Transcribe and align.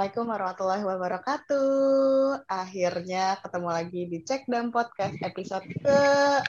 Assalamualaikum 0.00 0.32
warahmatullahi 0.32 0.84
wabarakatuh. 0.96 1.68
Akhirnya 2.48 3.36
ketemu 3.44 3.68
lagi 3.68 4.02
di 4.08 4.18
Cek 4.24 4.48
dan 4.48 4.72
Podcast 4.72 5.12
episode 5.20 5.68
ke, 5.68 6.00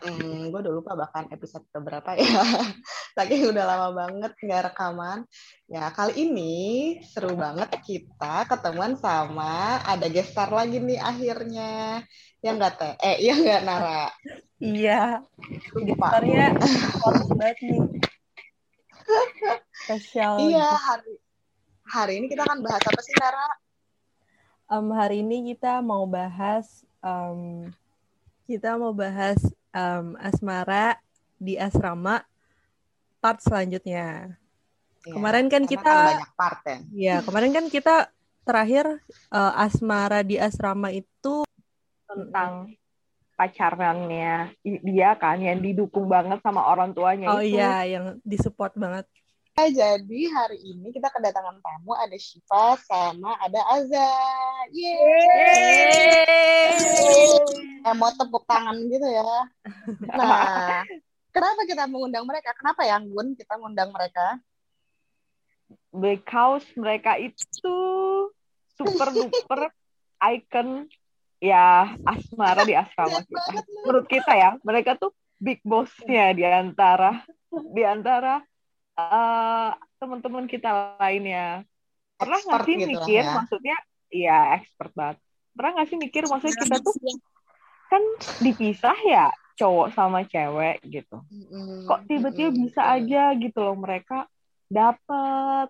hmm, 0.08 0.56
gue 0.56 0.60
udah 0.64 0.72
lupa 0.72 0.96
bahkan 0.96 1.28
episode 1.36 1.68
ke 1.68 1.84
berapa 1.84 2.16
ya. 2.16 2.48
Saking 3.20 3.52
udah 3.52 3.64
lama 3.68 3.92
banget 3.92 4.32
nggak 4.40 4.72
rekaman. 4.72 5.28
Ya 5.68 5.92
kali 5.92 6.32
ini 6.32 6.56
seru 7.04 7.36
banget 7.36 7.76
kita 7.84 8.48
ketemuan 8.48 8.96
sama 8.96 9.84
ada 9.84 10.08
gestar 10.08 10.48
lagi 10.48 10.80
nih 10.80 11.04
akhirnya. 11.04 12.08
Yang 12.40 12.56
nggak 12.56 12.74
teh, 12.80 12.94
eh 13.04 13.18
yang 13.20 13.44
nggak 13.44 13.64
Nara. 13.68 14.08
Iya. 14.64 15.28
Gestarnya 15.76 16.56
banget 17.04 17.58
nih. 17.68 17.84
Spesial. 19.76 20.40
Iya 20.40 20.72
hari 20.72 21.20
hari 21.92 22.24
ini 22.24 22.32
kita 22.32 22.48
akan 22.48 22.64
bahas 22.64 22.80
apa 22.88 23.02
sih 23.04 23.16
Nara? 23.20 23.48
Um, 24.72 24.88
hari 24.96 25.20
ini 25.20 25.52
kita 25.52 25.84
mau 25.84 26.08
bahas 26.08 26.88
um, 27.04 27.68
kita 28.48 28.80
mau 28.80 28.96
bahas 28.96 29.36
um, 29.76 30.16
asmara 30.16 30.96
di 31.36 31.60
asrama 31.60 32.24
part 33.20 33.44
selanjutnya. 33.44 34.40
Ya, 35.04 35.12
Kemarin 35.12 35.52
kan 35.52 35.68
kita- 35.68 35.84
kan 35.84 36.16
banyak 36.16 36.32
part 36.40 36.60
ya. 36.64 36.78
Ya 36.96 37.16
kemarin 37.20 37.52
kan 37.52 37.66
kita 37.68 38.08
terakhir 38.48 38.88
uh, 39.28 39.54
asmara 39.60 40.24
di 40.24 40.40
asrama 40.40 40.96
itu 40.96 41.44
tentang 42.08 42.72
pacarannya 43.36 44.54
dia 44.64 45.12
kan 45.18 45.42
yang 45.42 45.60
didukung 45.60 46.06
banget 46.06 46.38
sama 46.46 46.62
orang 46.62 46.94
tuanya 46.94 47.34
oh 47.34 47.42
itu. 47.42 47.58
iya 47.58 47.84
yang 48.00 48.06
disupport 48.24 48.72
banget. 48.80 49.06
Nah, 49.52 49.68
jadi 49.68 50.22
hari 50.32 50.64
ini 50.64 50.96
kita 50.96 51.12
kedatangan 51.12 51.60
tamu 51.60 51.92
ada 51.92 52.16
Shiva 52.16 52.80
sama 52.88 53.36
ada 53.44 53.60
Azza. 53.68 54.12
Yeay. 54.72 56.32
Eh, 57.84 57.96
mau 58.00 58.16
tepuk 58.16 58.48
tangan 58.48 58.80
gitu 58.88 59.04
ya. 59.12 59.28
Nah, 60.08 60.88
kenapa 61.36 61.68
kita 61.68 61.84
mengundang 61.92 62.24
mereka? 62.24 62.56
Kenapa 62.56 62.88
ya, 62.88 63.04
Gun, 63.04 63.36
kita 63.36 63.60
mengundang 63.60 63.92
mereka? 63.92 64.40
Because 65.92 66.64
mereka 66.80 67.20
itu 67.20 67.76
super 68.80 69.12
duper 69.12 69.68
icon 70.32 70.88
ya 71.44 71.92
asmara 72.08 72.64
di 72.64 72.72
asrama 72.72 73.20
kita. 73.28 73.68
Menurut 73.84 74.08
kita 74.08 74.32
ya, 74.32 74.56
mereka 74.64 74.96
tuh 74.96 75.12
big 75.42 75.60
bossnya 75.68 76.32
di 76.32 76.48
antara 76.48 77.26
di 77.52 77.84
antara 77.84 78.40
eh, 78.98 79.70
teman-teman 80.02 80.46
kita 80.50 80.98
lainnya. 81.00 81.64
Pernah 82.18 82.40
nggak 82.44 82.62
sih 82.66 82.76
gitu 82.78 82.90
mikir 82.92 83.24
ya. 83.26 83.34
maksudnya 83.34 83.78
iya 84.12 84.38
expert 84.60 84.92
banget. 84.94 85.18
Pernah 85.54 85.72
nggak 85.78 85.88
sih 85.90 85.98
mikir 85.98 86.24
maksudnya 86.28 86.58
kita 86.58 86.76
tuh 86.82 86.94
kan 87.92 88.02
dipisah 88.40 88.98
ya 89.04 89.28
cowok 89.60 89.88
sama 89.94 90.24
cewek 90.26 90.82
gitu. 90.88 91.18
Kok 91.86 92.02
tiba-tiba 92.08 92.50
bisa 92.54 92.82
aja 92.98 93.36
gitu 93.36 93.60
loh 93.62 93.78
mereka 93.78 94.26
dapat 94.72 95.70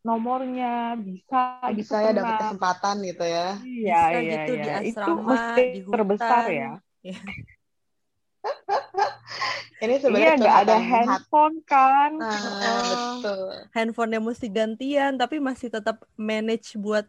nomornya 0.00 0.96
bisa 0.96 1.60
gitu 1.76 1.92
Bisa 1.92 2.08
ya 2.08 2.12
dapat 2.16 2.40
kesempatan 2.40 2.94
gitu 3.04 3.24
ya. 3.26 3.48
Iya, 3.60 4.00
Bisa 4.00 4.20
iya, 4.20 4.32
gitu 4.32 4.52
di 4.52 4.64
iya. 4.64 4.76
Itu 4.80 5.00
asrama, 5.00 5.22
mesti 5.28 5.60
di 5.60 5.80
hutan. 5.84 5.92
terbesar 5.92 6.44
ya. 6.48 6.70
Ini 9.80 9.96
Iya, 9.96 10.00
sebenarnya 10.02 10.34
nggak 10.36 10.58
ada 10.62 10.76
handphone 10.76 11.56
kan. 11.64 12.10
Nah, 12.20 12.36
Oh. 12.36 12.80
betul. 13.16 13.40
handphonenya 13.72 14.20
mesti 14.20 14.46
gantian 14.46 15.16
tapi 15.16 15.40
masih 15.40 15.68
tetap 15.68 16.04
manage 16.14 16.76
buat 16.76 17.08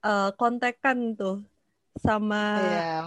uh, 0.00 0.30
kontekan 0.36 1.16
tuh 1.16 1.40
sama 1.96 2.60
Iya, 2.60 3.00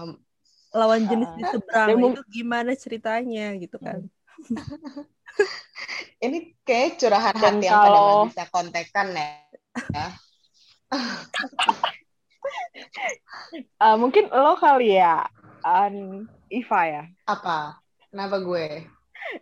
lawan 0.74 1.02
jenis 1.06 1.30
di 1.36 1.44
Ah. 1.44 1.52
seberang 1.52 1.90
Ya, 1.90 2.10
itu 2.10 2.22
gimana 2.28 2.72
ceritanya 2.74 3.54
gitu 3.56 3.78
kan 3.78 4.02
ini 6.20 6.58
kayak 6.62 6.98
curahan 6.98 7.32
Dan 7.38 7.62
hati 7.62 7.66
yang 7.66 7.78
pada 7.78 7.88
kalau- 7.88 8.02
nggak 8.26 8.30
bisa 8.34 8.46
kontekan 8.50 9.08
ya. 9.14 9.30
Eh, 13.82 13.96
mungkin 13.98 14.28
lo 14.28 14.54
kali 14.56 14.98
ya, 14.98 15.26
An 15.62 16.26
Iva 16.48 16.82
ya, 16.84 17.04
Apa? 17.26 17.80
Kenapa 18.12 18.38
gue? 18.44 18.66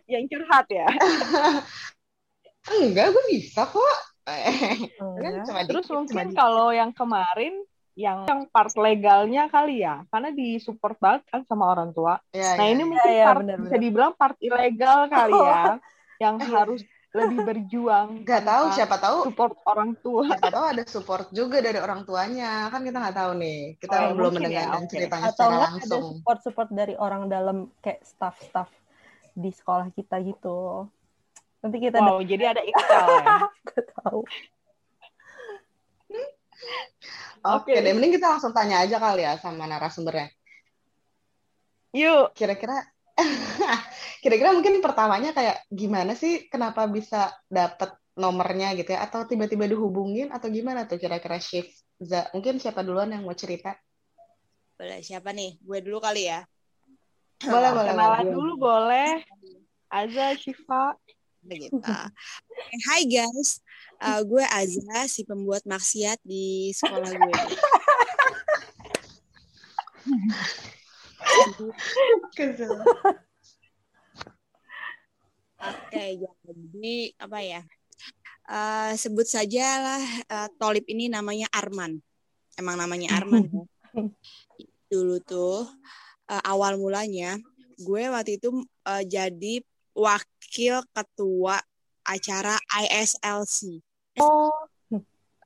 yang 0.06 0.24
curhat 0.30 0.66
ya. 0.70 0.86
Enggak, 2.70 3.10
gue 3.10 3.24
bisa 3.34 3.66
kok. 3.66 3.98
Kan 4.22 5.42
cuma 5.42 5.60
Terus 5.66 5.86
dikit, 5.90 5.96
mungkin 5.96 6.26
kalau 6.38 6.70
yang 6.70 6.94
kemarin 6.94 7.66
yang 7.98 8.30
yang 8.30 8.46
part 8.48 8.70
legalnya 8.78 9.50
kali 9.50 9.82
ya, 9.82 10.06
karena 10.08 10.30
disupport 10.30 10.96
banget 11.02 11.22
kan 11.28 11.42
sama 11.50 11.74
orang 11.74 11.90
tua. 11.90 12.22
Ya, 12.30 12.54
Nah 12.54 12.66
ya, 12.66 12.70
ini 12.70 12.82
ya. 12.82 12.86
mungkin 12.86 13.10
iya, 13.10 13.26
part 13.26 13.40
benar-benar. 13.42 13.64
bisa 13.66 13.76
dibilang 13.82 14.12
part 14.14 14.36
ilegal 14.38 14.98
kali 15.10 15.34
ya, 15.34 15.62
yang 16.22 16.36
Iya. 16.38 16.48
harus 16.54 16.80
lebih 17.10 17.38
berjuang. 17.42 18.22
Nggak 18.22 18.42
tahu 18.46 18.64
siapa 18.70 18.96
tahu 19.02 19.16
support 19.26 19.54
orang 19.66 19.90
tua. 19.98 20.22
siapa 20.30 20.48
tahu 20.54 20.64
ada 20.70 20.82
support 20.86 21.26
juga 21.34 21.58
dari 21.58 21.78
orang 21.82 22.06
tuanya 22.06 22.70
kan 22.70 22.86
kita 22.86 22.96
nggak 23.02 23.16
tahu 23.18 23.32
nih 23.34 23.60
kita 23.82 23.94
Oh, 23.98 24.14
belum 24.14 24.30
ya, 24.30 24.36
mendengarkan 24.38 24.82
oke. 24.86 24.90
ceritanya 24.94 25.26
atau 25.26 25.34
secara 25.34 25.50
enggak 25.50 25.58
ada 25.58 25.74
langsung 25.74 26.02
support 26.06 26.38
support 26.46 26.68
dari 26.70 26.94
orang 26.94 27.22
dalam 27.26 27.56
kayak 27.82 28.00
staff-staff 28.06 28.70
di 29.34 29.50
sekolah 29.50 29.90
kita 29.90 30.22
gitu 30.22 30.86
nanti 31.60 31.76
kita 31.82 31.98
Wow, 31.98 32.22
jadi 32.22 32.44
ada 32.54 32.62
intel 32.62 33.06
ya. 33.26 33.36
nggak 33.66 33.84
tahu 34.00 34.20
oke 37.42 37.66
Oke. 37.66 37.72
deh 37.74 37.92
mending 37.92 38.14
kita 38.16 38.26
langsung 38.30 38.52
tanya 38.54 38.86
aja 38.86 38.96
kali 39.02 39.26
ya 39.26 39.34
sama 39.40 39.66
narasumbernya 39.66 40.30
Yuk, 41.90 42.38
kira-kira 42.38 42.86
kira-kira 44.22 44.52
mungkin 44.52 44.84
pertamanya 44.84 45.32
kayak 45.32 45.64
gimana 45.72 46.12
sih 46.16 46.48
kenapa 46.48 46.84
bisa 46.90 47.32
dapet 47.48 47.92
nomornya 48.16 48.74
gitu 48.76 48.92
ya 48.92 49.06
atau 49.06 49.24
tiba-tiba 49.24 49.64
dihubungin 49.64 50.28
atau 50.34 50.50
gimana 50.52 50.84
tuh 50.84 51.00
kira-kira 51.00 51.40
shift 51.40 51.72
Za, 52.00 52.32
mungkin 52.32 52.56
siapa 52.56 52.80
duluan 52.80 53.12
yang 53.12 53.28
mau 53.28 53.36
cerita 53.36 53.76
Boleh, 54.80 55.04
siapa 55.04 55.36
nih? 55.36 55.60
Gue 55.60 55.84
dulu 55.84 56.00
kali 56.00 56.32
ya. 56.32 56.40
boleh 57.44 57.76
boleh 57.76 57.92
kenalan 57.92 58.24
boleh. 58.24 58.32
dulu 58.32 58.52
boleh. 58.56 59.12
Azza, 59.92 60.32
Shiva. 60.40 60.96
Begitu. 61.44 61.76
Hai 62.88 63.04
guys, 63.04 63.60
Uh, 64.00 64.24
gue 64.24 64.40
Azza, 64.48 65.04
si 65.12 65.28
pembuat 65.28 65.60
maksiat 65.68 66.24
di 66.24 66.72
sekolah 66.72 67.12
gue. 67.12 67.36
Kesel. 72.36 72.72
Oke, 75.60 76.04
jadi 76.24 76.94
apa 77.20 77.38
ya? 77.44 77.62
Uh, 78.50 78.92
sebut 78.98 79.28
saja 79.28 79.66
lah 79.78 80.02
uh, 80.26 80.48
Tolip 80.58 80.88
ini 80.88 81.06
namanya 81.06 81.46
Arman. 81.52 82.00
Emang 82.58 82.80
namanya 82.80 83.14
Arman. 83.14 83.46
ya. 83.46 83.62
Dulu 84.90 85.22
tuh 85.22 85.68
uh, 86.26 86.42
awal 86.46 86.78
mulanya 86.80 87.38
gue 87.80 88.02
waktu 88.12 88.36
itu 88.36 88.52
uh, 88.84 89.04
jadi 89.04 89.64
wakil 89.96 90.84
ketua 90.92 91.56
acara 92.04 92.56
ISLC. 92.84 93.80
Oh, 94.20 94.52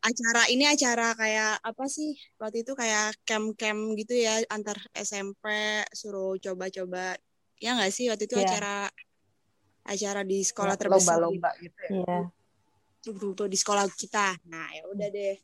acara 0.05 0.43
ini 0.53 0.69
acara 0.69 1.17
kayak 1.17 1.65
apa 1.65 1.85
sih? 1.89 2.13
Waktu 2.37 2.61
itu 2.61 2.77
kayak 2.77 3.17
camp-camp 3.25 3.97
gitu 3.97 4.13
ya 4.21 4.45
antar 4.53 4.77
SMP 4.93 5.49
suruh 5.97 6.37
coba-coba. 6.37 7.17
Ya 7.57 7.73
nggak 7.73 7.89
sih 7.89 8.13
waktu 8.13 8.29
itu 8.29 8.37
Iya. 8.37 8.45
acara 8.45 8.77
acara 9.85 10.21
di 10.25 10.45
sekolah 10.45 10.77
terbesar 10.77 11.25
lomba-lomba 11.25 11.51
gitu 11.65 11.79
ya? 11.89 11.91
Iya. 12.05 12.19
Gitu, 13.05 13.27
tuh 13.33 13.49
di 13.49 13.57
sekolah 13.57 13.89
kita. 13.89 14.37
Nah 14.53 14.69
ya 14.77 14.85
udah 14.93 15.09
deh. 15.09 15.37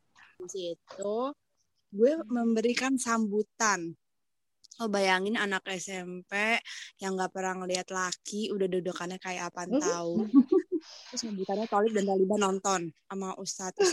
Di 0.45 0.49
situ 0.49 1.17
gue 1.91 2.13
memberikan 2.29 3.01
sambutan. 3.01 3.97
Oh 4.81 4.89
bayangin 4.89 5.37
anak 5.37 5.61
SMP 5.77 6.57
yang 7.01 7.17
nggak 7.17 7.33
pernah 7.37 7.65
ngeliat 7.65 7.89
laki 7.93 8.49
udah 8.53 8.65
dudukannya 8.69 9.21
kayak 9.21 9.53
apaan 9.53 9.77
tahu. 9.77 10.25
Terus 11.13 11.21
sambutannya 11.21 11.69
Tolib 11.69 11.93
dan 11.93 12.09
Taliban 12.09 12.41
nonton 12.41 12.81
sama 13.09 13.37
Ustadz. 13.37 13.89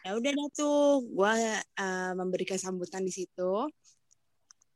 Ya 0.00 0.16
udah 0.16 0.32
dah 0.32 0.48
tuh 0.50 1.04
gue 1.04 1.34
eh, 1.56 2.12
memberikan 2.16 2.56
sambutan 2.56 3.04
di 3.04 3.12
situ. 3.12 3.68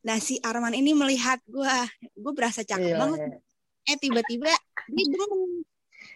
Nah 0.05 0.17
si 0.21 0.37
Arman 0.39 0.77
ini 0.77 0.93
melihat 0.93 1.41
gue, 1.45 1.75
gue 2.13 2.33
berasa 2.37 2.61
cakep 2.61 2.93
Iya, 2.93 2.97
banget. 3.01 3.19
iya. 3.25 3.37
Eh 3.89 3.97
tiba-tiba 3.97 4.49
dia 4.49 5.05
bingung. 5.09 5.65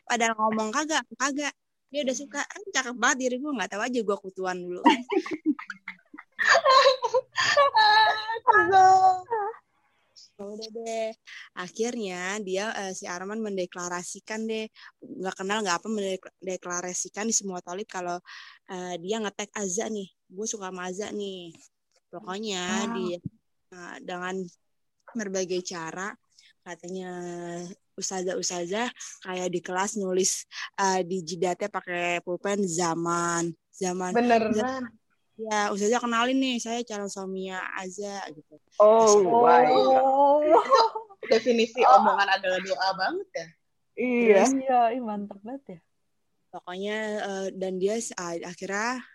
Padahal 0.06 0.38
ngomong 0.38 0.70
kagak, 0.70 1.02
kagak. 1.18 1.54
Dia 1.90 2.06
udah 2.06 2.14
suka, 2.14 2.42
kan 2.46 2.62
cakep 2.70 2.96
banget 3.02 3.18
diri 3.18 3.36
gue 3.42 3.50
nggak 3.50 3.70
tahu 3.74 3.82
aja 3.82 4.00
gue 4.06 4.18
kutuan 4.22 4.58
dulu 4.62 4.82
kan. 4.86 5.02
Udah 10.40 10.70
deh. 10.72 11.10
Akhirnya 11.58 12.40
dia 12.40 12.72
uh, 12.72 12.94
si 12.96 13.06
Arman 13.06 13.44
mendeklarasikan 13.44 14.48
deh. 14.48 14.68
Nggak 15.02 15.36
kenal 15.40 15.60
nggak 15.64 15.78
apa 15.84 15.88
mendeklarasikan 15.88 17.28
di 17.28 17.36
semua 17.36 17.60
tolip 17.60 17.88
kalau 17.88 18.18
uh, 18.72 18.96
dia 19.00 19.18
ngetek 19.20 19.52
Azza 19.56 19.88
nih. 19.88 20.08
Gue 20.30 20.46
suka 20.48 20.72
sama 20.72 20.88
Azza 20.88 21.12
nih. 21.12 21.54
Pokoknya 22.10 22.64
wow. 22.66 22.94
dia 22.96 23.18
uh, 23.76 23.98
dengan 24.02 24.36
berbagai 25.14 25.62
cara 25.66 26.14
katanya 26.60 27.12
ustazah-ustazah 27.98 28.88
kayak 29.26 29.50
di 29.50 29.60
kelas 29.60 29.98
nulis 29.98 30.46
uh, 30.78 31.02
di 31.02 31.24
jidatnya 31.26 31.68
pakai 31.72 32.22
pulpen 32.22 32.62
zaman 32.64 33.50
zaman 33.74 34.12
bener 34.14 34.54
ya 35.40 35.72
ustazah 35.72 36.04
kenalin 36.04 36.36
nih 36.36 36.60
saya 36.60 36.84
calon 36.84 37.08
suaminya 37.08 37.64
Aza 37.80 38.28
gitu. 38.36 38.60
Oh 38.76 39.24
wow 39.24 40.52
definisi 41.32 41.80
oh. 41.86 42.02
omongan 42.02 42.28
adalah 42.36 42.60
doa 42.60 42.90
banget 42.98 43.30
ya? 43.32 43.48
Iya. 44.00 44.44
Iya 44.92 45.00
mantap 45.00 45.40
banget 45.40 45.78
ya. 45.78 45.80
Pokoknya 46.50 46.98
uh, 47.24 47.48
dan 47.54 47.78
dia 47.78 47.96
uh, 47.96 48.36
akhirnya 48.44 49.06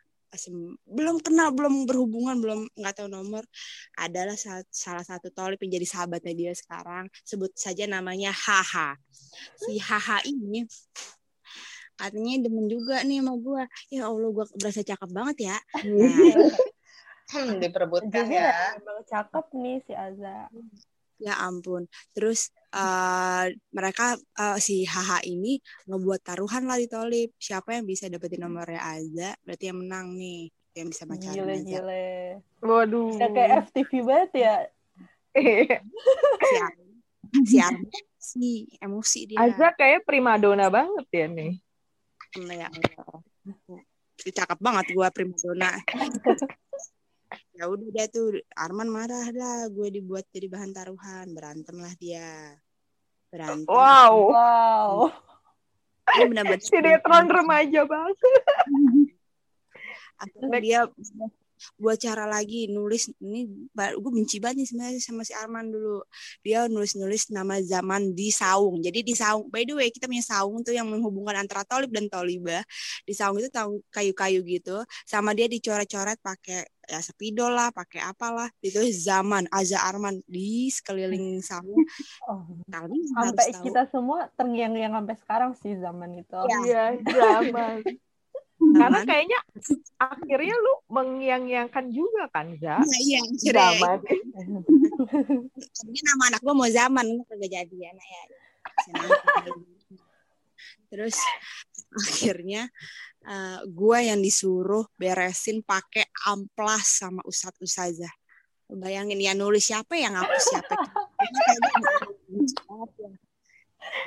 belum 0.82 1.23
kenal 1.23 1.55
belum 1.55 1.87
berhubungan 1.87 2.43
belum 2.43 2.67
nggak 2.75 2.94
tahu 2.99 3.06
nomor 3.06 3.47
adalah 3.94 4.35
salah 4.67 5.06
satu 5.06 5.31
tolip 5.31 5.62
yang 5.62 5.79
jadi 5.79 5.87
sahabatnya 5.87 6.35
dia 6.35 6.53
sekarang. 6.55 7.06
Sebut 7.23 7.55
saja 7.55 7.87
namanya 7.87 8.35
Haha 8.35 8.99
si 9.59 9.79
Haha 9.79 10.23
ini 10.26 10.67
katanya 11.94 12.46
demen 12.46 12.67
juga 12.67 13.00
nih 13.06 13.23
sama 13.23 13.35
gue 13.38 13.62
ya 13.94 14.11
allah 14.11 14.31
gue 14.31 14.44
berasa 14.58 14.81
cakep 14.82 15.11
banget 15.11 15.37
ya. 15.50 15.56
Nah, 17.25 17.41
hmm, 17.41 17.56
diperebutkan 17.56 18.26
ya. 18.29 18.76
emang 18.76 19.00
cakep 19.08 19.46
nih 19.56 19.76
si 19.88 19.93
Aza 19.96 20.52
ya 21.25 21.35
ampun. 21.41 21.87
Terus 22.12 22.50
uh, 22.75 23.49
mereka 23.73 24.19
uh, 24.37 24.58
si 24.58 24.85
Haha 24.85 25.23
ini 25.25 25.56
ngebuat 25.88 26.20
taruhan 26.20 26.67
lah 26.67 26.76
di 26.76 26.91
Tolip 26.91 27.32
siapa 27.38 27.79
yang 27.79 27.87
bisa 27.87 28.11
dapetin 28.11 28.43
nomornya 28.44 28.82
Aza 28.82 29.32
berarti 29.47 29.64
yang 29.70 29.79
menang 29.81 30.14
nih. 30.19 30.50
Yang 30.75 30.87
bisa 30.90 31.02
pacaran 31.06 31.35
gile, 31.38 31.55
Aza 31.55 31.64
gile. 31.70 32.06
waduh. 32.58 33.14
Ya 33.14 33.29
kayak 33.31 33.50
FTV 33.70 33.90
banget 34.02 34.31
ya. 34.35 34.56
Si 37.35 37.58
Ar 37.58 37.75
si, 37.75 37.99
si 38.19 38.50
emosi 38.82 39.20
dia. 39.31 39.38
Aza 39.43 39.75
kayak 39.75 40.06
primadona 40.06 40.70
banget 40.70 41.06
ya 41.11 41.26
nih 41.31 41.58
ya 42.34 42.69
cakep 44.25 44.58
banget 44.58 44.86
gue 44.90 45.08
primadona 45.14 45.70
ya 47.54 47.70
udah 47.70 47.88
dia 47.94 48.06
tuh 48.10 48.34
Arman 48.58 48.90
marah 48.90 49.31
lah 49.31 49.70
gue 49.70 49.88
dibuat 49.94 50.26
jadi 50.34 50.50
bahan 50.50 50.75
taruhan. 50.75 51.26
Berantem 51.31 51.76
lah 51.78 51.94
dia. 51.98 52.58
Berantem. 53.31 53.70
Wow. 53.70 54.14
Wow. 54.34 54.94
Ini 56.04 56.25
benar-benar 56.28 56.60
sinetron 56.60 57.26
remaja 57.32 57.81
banget. 57.88 58.16
Akhirnya 60.20 60.58
dia 60.60 60.80
buat 61.76 61.99
cara 61.99 62.25
lagi 62.28 62.70
nulis 62.70 63.11
ini 63.20 63.49
gue 63.75 64.12
benci 64.12 64.38
banget 64.38 64.64
nih 64.64 64.66
sebenarnya 64.70 65.00
sama 65.02 65.22
si 65.26 65.32
Arman 65.34 65.69
dulu. 65.70 66.05
Dia 66.44 66.66
nulis-nulis 66.70 67.31
nama 67.34 67.58
zaman 67.61 68.12
di 68.14 68.28
saung. 68.31 68.81
Jadi 68.84 69.00
di 69.02 69.14
saung 69.16 69.49
by 69.49 69.64
the 69.66 69.75
way 69.75 69.88
kita 69.90 70.06
punya 70.06 70.25
saung 70.25 70.62
tuh 70.62 70.75
yang 70.76 70.87
menghubungkan 70.88 71.44
antara 71.44 71.66
tolib 71.66 71.90
dan 71.90 72.06
tolibah. 72.08 72.62
Di 73.05 73.12
saung 73.16 73.37
itu 73.40 73.49
tahu 73.50 73.81
kayu-kayu 73.90 74.40
gitu. 74.46 74.82
Sama 75.05 75.32
dia 75.32 75.50
dicoret-coret 75.50 76.20
pakai 76.20 76.64
ya 76.84 77.00
spidol 77.00 77.52
lah 77.52 77.72
pakai 77.72 78.05
apalah. 78.05 78.49
Itu 78.61 78.81
zaman 78.93 79.49
Aza 79.49 79.81
Arman 79.81 80.20
di 80.28 80.69
sekeliling 80.69 81.40
saung. 81.49 81.84
Oh. 82.28 82.44
sampai 83.14 83.52
kita 83.64 83.88
semua 83.88 84.28
terngiang-ngiang 84.37 84.93
sampai 84.93 85.16
sekarang 85.20 85.50
sih 85.58 85.72
zaman 85.81 86.11
itu. 86.20 86.38
Iya. 86.49 86.62
Ya, 86.64 86.84
zaman 87.00 87.82
karena 88.58 89.00
kayaknya 89.02 89.40
akhirnya 89.98 90.56
lu 90.56 90.74
mengiang-iangkan 90.90 91.86
juga 91.90 92.30
kan, 92.30 92.54
Za? 92.58 92.80
Nah, 92.80 93.00
iya, 93.02 93.20
Zaman. 93.38 93.98
Ini 95.90 96.00
nama 96.06 96.22
anak 96.34 96.40
gue 96.42 96.54
mau 96.54 96.70
zaman, 96.70 97.06
kagak 97.28 97.50
jadi 97.50 97.76
anak 97.92 98.06
ya. 98.06 98.24
Terus 100.90 101.18
akhirnya 101.94 102.70
uh, 103.26 103.62
gue 103.66 103.98
yang 104.06 104.20
disuruh 104.22 104.86
beresin 104.94 105.62
pakai 105.62 106.06
amplas 106.30 107.02
sama 107.02 107.22
ustadz 107.26 107.60
ustazah. 107.62 108.10
Bayangin 108.70 109.20
ya 109.20 109.36
nulis 109.36 109.68
siapa 109.68 109.94
yang 109.94 110.16
hapus 110.16 110.44
siapa. 110.50 110.74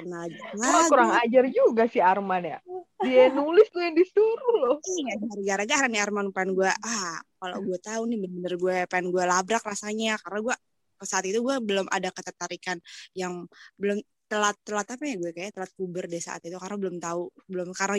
Nah, 0.06 0.30
oh, 0.30 0.84
kurang 0.92 1.12
ajar 1.18 1.46
juga 1.50 1.90
si 1.90 1.98
Arman 1.98 2.44
ya. 2.46 2.60
Dia 3.02 3.34
nulis 3.34 3.66
tuh 3.74 3.82
yang 3.82 3.96
disuruh 3.98 4.56
loh. 4.62 4.78
Iya, 4.84 5.18
gara-gara 5.54 5.86
nih 5.90 6.02
Arman 6.02 6.30
pengen 6.30 6.54
gue, 6.54 6.70
ah 6.70 7.18
kalau 7.42 7.58
gue 7.66 7.78
tahu 7.82 8.06
nih 8.10 8.18
bener-bener 8.22 8.54
gue 8.58 8.78
pengen 8.86 9.10
gue 9.10 9.24
labrak 9.26 9.64
rasanya. 9.66 10.20
Karena 10.22 10.40
gue 10.44 10.56
saat 11.02 11.26
itu 11.26 11.40
gue 11.42 11.56
belum 11.62 11.90
ada 11.90 12.10
ketertarikan 12.14 12.78
yang 13.18 13.46
belum 13.78 14.02
telat 14.28 14.60
telat 14.68 14.88
apa 14.92 15.04
ya 15.08 15.16
gue 15.16 15.32
kayak 15.32 15.56
telat 15.56 15.72
puber 15.74 16.06
deh 16.06 16.22
saat 16.22 16.46
itu. 16.46 16.58
Karena 16.60 16.78
belum 16.78 16.96
tahu 17.02 17.22
belum 17.50 17.70
karena 17.74 17.98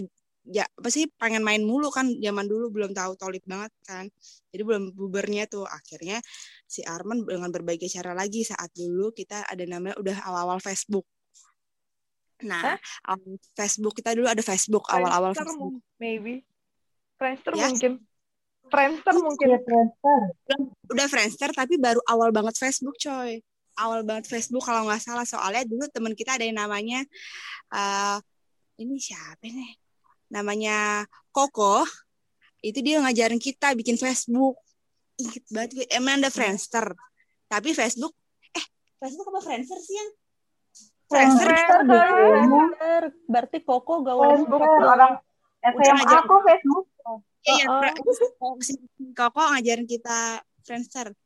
ya 0.48 0.64
apa 0.64 0.88
sih 0.88 1.04
pengen 1.18 1.44
main 1.44 1.60
mulu 1.60 1.92
kan 1.92 2.08
zaman 2.08 2.48
dulu 2.48 2.72
belum 2.72 2.94
tahu 2.94 3.18
tolip 3.18 3.42
banget 3.42 3.74
kan. 3.82 4.06
Jadi 4.54 4.62
belum 4.62 4.94
pubernya 4.94 5.50
tuh. 5.50 5.66
Akhirnya 5.66 6.22
si 6.62 6.86
Arman 6.86 7.26
dengan 7.26 7.50
berbagai 7.50 7.90
cara 7.90 8.14
lagi 8.14 8.46
saat 8.46 8.70
dulu 8.70 9.10
kita 9.10 9.50
ada 9.50 9.64
namanya 9.66 9.98
udah 9.98 10.16
awal-awal 10.30 10.62
Facebook 10.62 11.06
Nah, 12.46 12.78
um, 13.10 13.34
Facebook 13.58 13.98
kita 13.98 14.14
dulu 14.14 14.30
ada 14.30 14.42
Facebook 14.44 14.86
awal-awal 14.86 15.34
Facebook. 15.34 15.82
Maybe. 15.98 16.46
Friendster 17.18 17.52
ya? 17.58 17.66
mungkin. 17.66 17.92
Friendster 18.70 19.14
mungkin. 19.18 19.46
Ya, 19.50 19.60
Friendster. 19.64 20.20
Udah 20.94 21.06
Friendster 21.10 21.50
tapi 21.50 21.74
baru 21.80 21.98
awal 22.06 22.30
banget 22.30 22.54
Facebook, 22.54 22.94
coy. 23.00 23.42
Awal 23.78 24.06
banget 24.06 24.30
Facebook 24.30 24.62
kalau 24.62 24.86
nggak 24.86 25.02
salah 25.02 25.26
soalnya 25.26 25.66
dulu 25.66 25.86
teman 25.90 26.14
kita 26.14 26.34
ada 26.38 26.46
yang 26.46 26.58
namanya 26.58 27.02
uh, 27.74 28.18
ini 28.78 28.98
siapa 29.02 29.42
nih? 29.42 29.74
Namanya 30.30 31.06
Koko. 31.34 31.82
Itu 32.62 32.82
dia 32.82 33.02
ngajarin 33.02 33.38
kita 33.38 33.74
bikin 33.74 33.98
Facebook. 33.98 34.58
Ingat 35.18 35.44
banget, 35.50 35.90
emang 35.90 36.22
ada 36.22 36.30
Friendster. 36.30 36.94
Tapi 37.50 37.74
Facebook, 37.74 38.14
eh 38.54 38.66
Facebook 39.02 39.26
apa 39.34 39.40
Friendster 39.42 39.78
sih 39.82 39.94
yang 39.94 40.10
Friendster, 41.08 41.52
Friendster, 41.88 43.02
Berarti 43.24 43.58
Koko 43.64 44.04
gaul 44.04 44.44
orang 44.84 45.16
SMA 45.64 46.04
aku 46.04 46.36
Facebook. 46.44 46.86
Iya, 47.48 47.64
Koko 49.16 49.40
ngajarin 49.56 49.88
kita 49.88 50.44
Friendster. 50.68 51.16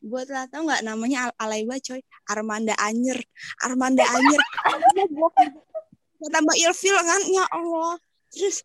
Buat 0.00 0.28
lah 0.28 0.44
tau 0.52 0.68
nggak 0.68 0.84
namanya 0.84 1.30
Al 1.30 1.32
Alaiba 1.48 1.80
coy, 1.80 2.00
Armanda 2.28 2.76
Anyer, 2.76 3.16
Armanda 3.64 4.04
Anyer. 4.04 4.42
tambah 6.20 6.56
ilfil 6.60 6.96
kan, 7.00 7.22
ya 7.32 7.44
Allah. 7.48 7.96
Terus 8.28 8.60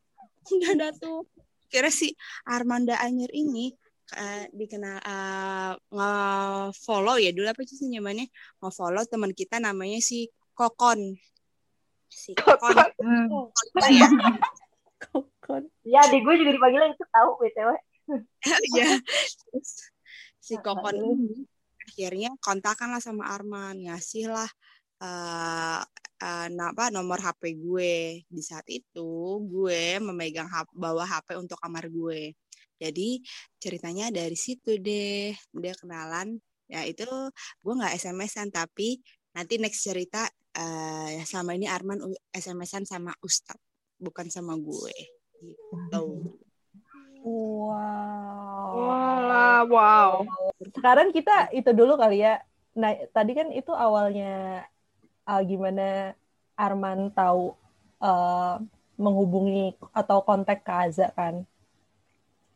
udah 0.52 0.72
ada 0.76 0.88
tuh. 0.92 1.24
Kira 1.72 1.88
si 1.88 2.16
Armanda 2.44 3.00
Anyer 3.00 3.32
ini 3.32 3.72
uh, 4.14 4.44
dikenal 4.54 4.98
uh, 5.02 5.72
nge-follow 5.90 7.18
ya 7.18 7.32
dulu 7.34 7.50
apa 7.50 7.62
sih 7.66 7.90
nyamannya 7.90 8.30
nge-follow 8.62 9.04
teman 9.10 9.32
kita 9.34 9.58
namanya 9.58 9.98
si 10.04 10.30
kokon. 10.56 11.20
Si 12.08 12.32
kokon, 12.40 12.76
Hmm. 13.04 13.28
kokon. 13.30 13.92
Ya 13.92 14.08
kokon. 15.12 15.64
Ya 15.84 16.02
di 16.10 16.24
gue 16.24 16.34
juga 16.40 16.52
dipanggil 16.56 16.96
itu 16.96 17.06
tahu 17.12 17.30
btw 17.44 17.70
ya 18.78 18.90
si 20.40 20.56
kokon. 20.62 20.96
ini 20.96 21.46
akhirnya 21.86 22.30
kontakan 22.42 22.98
lah 22.98 23.02
sama 23.02 23.30
Arman 23.30 23.86
ngasih 23.86 24.30
lah 24.30 24.50
uh, 25.02 25.82
uh, 26.22 26.48
apa 26.50 26.90
nomor 26.94 27.20
HP 27.22 27.58
gue. 27.60 28.26
Di 28.26 28.42
saat 28.42 28.66
itu 28.70 29.42
gue 29.46 30.00
memegang 30.02 30.48
HP, 30.50 30.68
bawa 30.74 31.04
HP 31.06 31.36
untuk 31.38 31.60
kamar 31.60 31.90
gue. 31.90 32.34
Jadi 32.76 33.24
ceritanya 33.60 34.12
dari 34.12 34.36
situ 34.38 34.78
deh. 34.80 35.34
Dia 35.54 35.74
kenalan. 35.78 36.38
Ya 36.66 36.82
itu 36.86 37.06
gue 37.62 37.74
nggak 37.74 37.94
SMS-an 38.02 38.50
tapi 38.50 39.02
nanti 39.36 39.62
next 39.62 39.86
cerita 39.86 40.26
uh, 40.56 41.10
sama 41.28 41.54
ini 41.54 41.68
Arman 41.68 42.02
SMS-an 42.32 42.88
sama 42.88 43.12
Ustad 43.22 43.60
bukan 44.00 44.28
sama 44.32 44.56
gue 44.60 44.96
gitu. 45.44 46.36
Wow. 47.26 48.70
Wow, 48.78 49.64
wow. 49.66 50.12
Sekarang 50.62 51.10
kita 51.10 51.50
itu 51.50 51.74
dulu 51.74 51.98
kali 51.98 52.22
ya. 52.22 52.38
Nah, 52.78 52.94
tadi 53.10 53.34
kan 53.34 53.50
itu 53.50 53.74
awalnya 53.74 54.66
uh, 55.26 55.42
gimana 55.42 56.14
Arman 56.54 57.10
tahu 57.12 57.58
uh, 58.00 58.62
menghubungi 58.96 59.74
atau 59.90 60.22
kontak 60.22 60.62
ke 60.62 60.72
Aza 60.72 61.10
kan. 61.18 61.44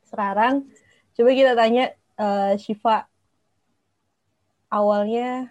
Sekarang 0.05 0.69
coba 1.17 1.29
kita 1.33 1.53
tanya 1.57 1.91
uh, 2.21 2.53
Shiva 2.55 3.09
awalnya 4.69 5.49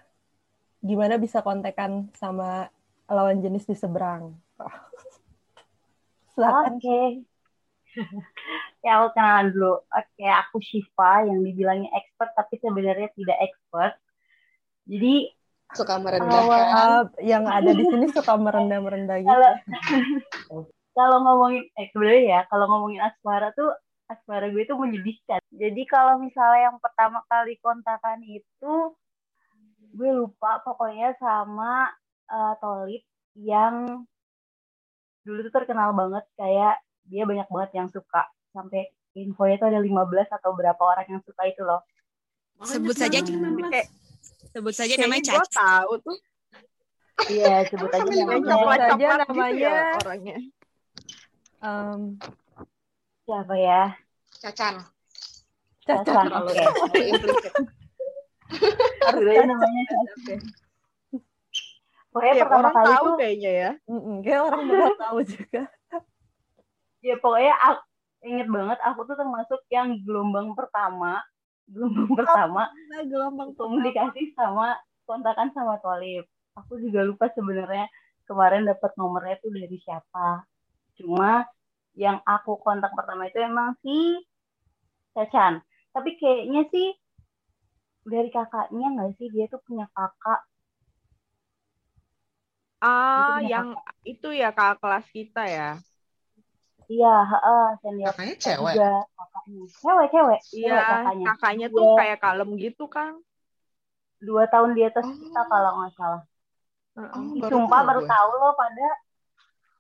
gimana 0.82 1.18
bisa 1.18 1.42
kontekan 1.42 2.10
sama 2.14 2.70
lawan 3.08 3.40
jenis 3.40 3.66
di 3.66 3.74
seberang. 3.74 4.36
Silakan. 6.34 6.78
Oke. 6.78 7.02
ya 8.86 9.02
aku 9.02 9.06
kenalan 9.16 9.46
dulu. 9.50 9.74
Oke, 9.90 10.26
aku 10.28 10.56
Shiva 10.62 11.26
yang 11.26 11.42
dibilangnya 11.42 11.90
expert 11.96 12.30
tapi 12.36 12.60
sebenarnya 12.62 13.10
tidak 13.16 13.38
expert. 13.42 13.94
Jadi 14.88 15.34
Suka 15.76 16.00
awal 16.00 16.04
merendahkan. 16.08 16.72
Uh, 16.72 17.04
yang 17.20 17.44
ada 17.44 17.70
di 17.76 17.84
sini 17.84 18.08
suka 18.08 18.40
merendah-merendah 18.40 19.20
gitu. 19.20 19.28
kalau 19.28 19.52
kalau 20.98 21.16
ngomongin 21.28 21.68
eh 21.76 21.92
sebenarnya 21.92 22.24
ya 22.24 22.40
kalau 22.48 22.64
ngomongin 22.72 23.04
asmara 23.04 23.52
tuh 23.52 23.76
asmara 24.08 24.48
gue 24.48 24.64
itu 24.64 24.72
menyedihkan. 24.72 25.44
Jadi 25.52 25.82
kalau 25.84 26.16
misalnya 26.24 26.72
yang 26.72 26.80
pertama 26.80 27.20
kali 27.28 27.60
kontakan 27.60 28.24
itu 28.24 28.96
gue 29.98 30.10
lupa 30.14 30.62
pokoknya 30.62 31.18
sama 31.18 31.90
eh, 32.30 32.54
Tolip 32.62 33.02
yang 33.34 34.06
dulu 35.22 35.38
tuh 35.44 35.52
terkenal 35.52 35.90
banget 35.92 36.24
kayak 36.38 36.78
dia 37.04 37.26
banyak 37.26 37.48
banget 37.50 37.70
yang 37.74 37.88
suka 37.90 38.22
sampai 38.54 38.88
infonya 39.12 39.58
tuh 39.58 39.68
ada 39.68 39.80
15 39.82 39.90
atau 40.30 40.50
berapa 40.54 40.78
orang 40.78 41.06
yang 41.10 41.22
suka 41.26 41.42
itu 41.44 41.66
loh. 41.66 41.82
Sebut 42.62 42.94
saja 42.94 43.18
Kayak- 43.18 43.90
sebut 44.54 44.74
saja 44.74 44.94
Kayaknya 44.94 45.04
namanya 45.10 45.24
Caca. 45.42 45.50
tahu 45.52 45.92
tuh. 46.00 46.18
Iya, 47.26 47.66
sebut 47.66 47.90
aja 47.90 48.06
namanya. 48.06 48.54
saja 48.78 48.94
gitu 48.94 49.24
namanya. 49.26 49.58
ya 49.58 49.78
orangnya. 49.98 50.36
Um, 51.58 52.00
Siapa 53.26 53.54
ya? 53.58 53.82
Cacan. 54.38 54.74
Caca. 55.82 56.02
Cacan, 56.06 56.26
Terlalu 56.30 57.68
implisit. 58.50 58.76
Sebenarnya 59.08 59.44
namanya 59.46 59.82
Cacan. 59.88 60.40
Pokoknya 62.08 62.34
Tiap 62.34 62.48
pertama 62.48 62.58
orang 62.58 62.74
kali 62.74 62.86
tahu 62.88 63.04
tuh 63.04 63.14
kayaknya 63.20 63.50
ya. 63.52 63.70
Kayak 64.24 64.40
orang 64.48 64.62
bakal 64.66 64.92
tahu 65.06 65.18
juga. 65.24 65.62
ya 66.98 67.14
pokoknya 67.22 67.54
aku 67.62 67.80
inget 68.26 68.48
banget 68.50 68.78
aku 68.82 69.00
tuh 69.06 69.14
termasuk 69.14 69.60
yang 69.70 70.02
gelombang 70.02 70.50
pertama 70.58 71.22
gelombang 71.70 72.10
pertama 72.18 72.66
Nah, 72.90 73.06
gelombang 73.06 73.54
komunikasi 73.54 74.34
sama 74.34 74.74
kontakan 75.06 75.54
sama 75.54 75.78
Tolip 75.78 76.26
aku 76.58 76.82
juga 76.82 77.06
lupa 77.06 77.30
sebenarnya 77.30 77.86
kemarin 78.26 78.66
dapat 78.66 78.90
nomornya 78.98 79.38
tuh 79.38 79.54
dari 79.54 79.78
siapa 79.78 80.42
cuma 80.98 81.46
yang 81.94 82.18
aku 82.26 82.58
kontak 82.66 82.90
pertama 82.98 83.30
itu 83.30 83.38
emang 83.46 83.78
si 83.78 84.18
Cacan 85.14 85.62
tapi 85.94 86.18
kayaknya 86.18 86.66
sih 86.74 86.98
dari 88.12 88.28
kakaknya 88.36 88.86
nggak 88.94 89.10
sih 89.18 89.28
dia 89.34 89.44
tuh 89.52 89.60
punya 89.66 89.86
kakak 89.96 90.40
Ah, 92.82 93.38
punya 93.38 93.48
yang 93.52 93.66
itu 94.10 94.26
ya 94.40 94.48
kakak 94.56 94.78
kelas 94.82 95.06
kita 95.16 95.40
ya. 95.56 95.64
iya 96.92 97.08
heeh 97.30 97.60
senior 97.82 98.14
Kakaknya 98.14 98.34
cewek. 98.44 98.74
juga 98.74 98.86
kakaknya 99.16 99.62
cewek 99.82 100.06
cewek 100.12 100.40
Iya, 100.58 100.72
kakaknya 100.90 101.26
kakaknya 101.28 101.66
tuh 101.76 101.84
Iya. 101.84 101.96
kayak 101.98 102.18
kalem 102.22 102.48
gitu 102.64 102.84
kan. 102.96 103.12
dua 104.26 104.44
tahun 104.52 104.70
di 104.76 104.82
atas 104.88 105.06
Oh. 105.06 105.14
kita 105.18 105.40
kalau 105.52 105.70
nggak 105.78 105.92
salah 105.98 106.22
Oh, 106.98 107.28
baru 107.42 107.50
sumpah 107.50 107.80
tahu 107.80 107.88
baru 107.88 108.02
gue. 108.02 108.10
tahu 108.12 108.30
loh 108.40 108.52
pada 108.60 108.86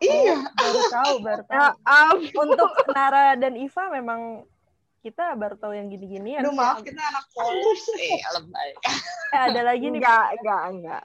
Iya. 0.02 0.34
baru 0.62 0.80
tahu, 0.94 1.12
baru 1.26 1.42
tahu. 1.50 1.58
Ya 1.58 1.66
ampun. 1.86 2.46
Untuk 2.54 2.70
Nara 2.94 3.34
dan 3.42 3.54
Iva 3.58 3.84
memang 3.90 4.20
kita 5.08 5.32
baru 5.40 5.56
tahu 5.56 5.72
yang 5.72 5.88
gini-ginian. 5.88 6.44
Aduh 6.44 6.52
maaf 6.52 6.84
kita 6.84 7.00
anak 7.00 7.24
polos. 7.32 7.82
Eh, 7.96 8.20
lebay. 8.36 8.70
Eh, 9.28 9.40
ada 9.52 9.60
lagi 9.60 9.92
nih. 9.92 10.00
Enggak, 10.00 10.26
enggak, 10.40 10.62
enggak. 10.72 11.04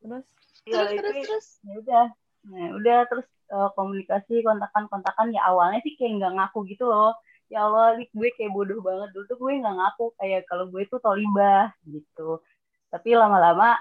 Terus 0.00 0.24
ya 0.66 0.72
Terus, 0.82 0.90
itu 0.92 1.00
terus, 1.00 1.26
terus. 1.28 1.46
ya 1.62 1.74
udah 1.78 2.06
nah 2.46 2.68
udah 2.78 2.98
terus 3.10 3.26
eh, 3.50 3.70
komunikasi 3.74 4.34
kontakan 4.46 4.84
kontakan 4.86 5.28
ya 5.34 5.42
awalnya 5.50 5.82
sih 5.82 5.98
kayak 5.98 6.22
nggak 6.22 6.32
ngaku 6.38 6.58
gitu 6.70 6.86
loh 6.86 7.14
ya 7.50 7.66
Allah 7.66 7.98
gue 7.98 8.28
kayak 8.34 8.50
bodoh 8.54 8.78
banget 8.82 9.10
dulu 9.14 9.24
tuh 9.30 9.38
gue 9.38 9.52
nggak 9.62 9.76
ngaku 9.78 10.04
kayak 10.18 10.42
kalau 10.46 10.66
gue 10.70 10.82
tuh 10.86 10.98
tolibah 11.02 11.74
gitu 11.86 12.42
tapi 12.90 13.18
lama-lama 13.18 13.78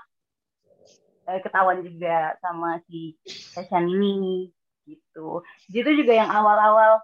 eh, 1.29 1.39
ketahuan 1.41 1.81
juga 1.81 2.37
sama 2.41 2.81
si 2.89 3.17
Cacan 3.53 3.85
ini 3.85 4.49
gitu 4.85 5.45
jadi 5.69 5.81
itu 5.81 5.91
juga 6.05 6.13
yang 6.25 6.29
awal-awal 6.29 7.01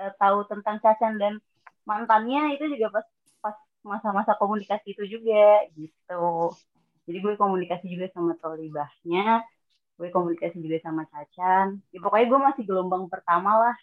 eh, 0.00 0.12
tahu 0.20 0.38
tentang 0.50 0.76
Cacan 0.84 1.14
dan 1.22 1.32
mantannya 1.88 2.54
itu 2.56 2.64
juga 2.74 2.88
pas 2.96 3.06
pas 3.44 3.56
masa-masa 3.90 4.32
komunikasi 4.40 4.86
itu 4.94 5.04
juga 5.18 5.64
gitu 5.78 6.14
jadi 7.06 7.18
gue 7.24 7.34
komunikasi 7.42 7.84
juga 7.94 8.06
sama 8.14 8.32
Tolibahnya 8.40 9.42
gue 9.98 10.08
komunikasi 10.16 10.56
juga 10.64 10.78
sama 10.86 11.02
Cacan 11.12 11.66
ya 11.94 11.98
pokoknya 12.04 12.26
gue 12.32 12.40
masih 12.48 12.62
gelombang 12.68 13.04
pertama 13.12 13.52
lah 13.62 13.76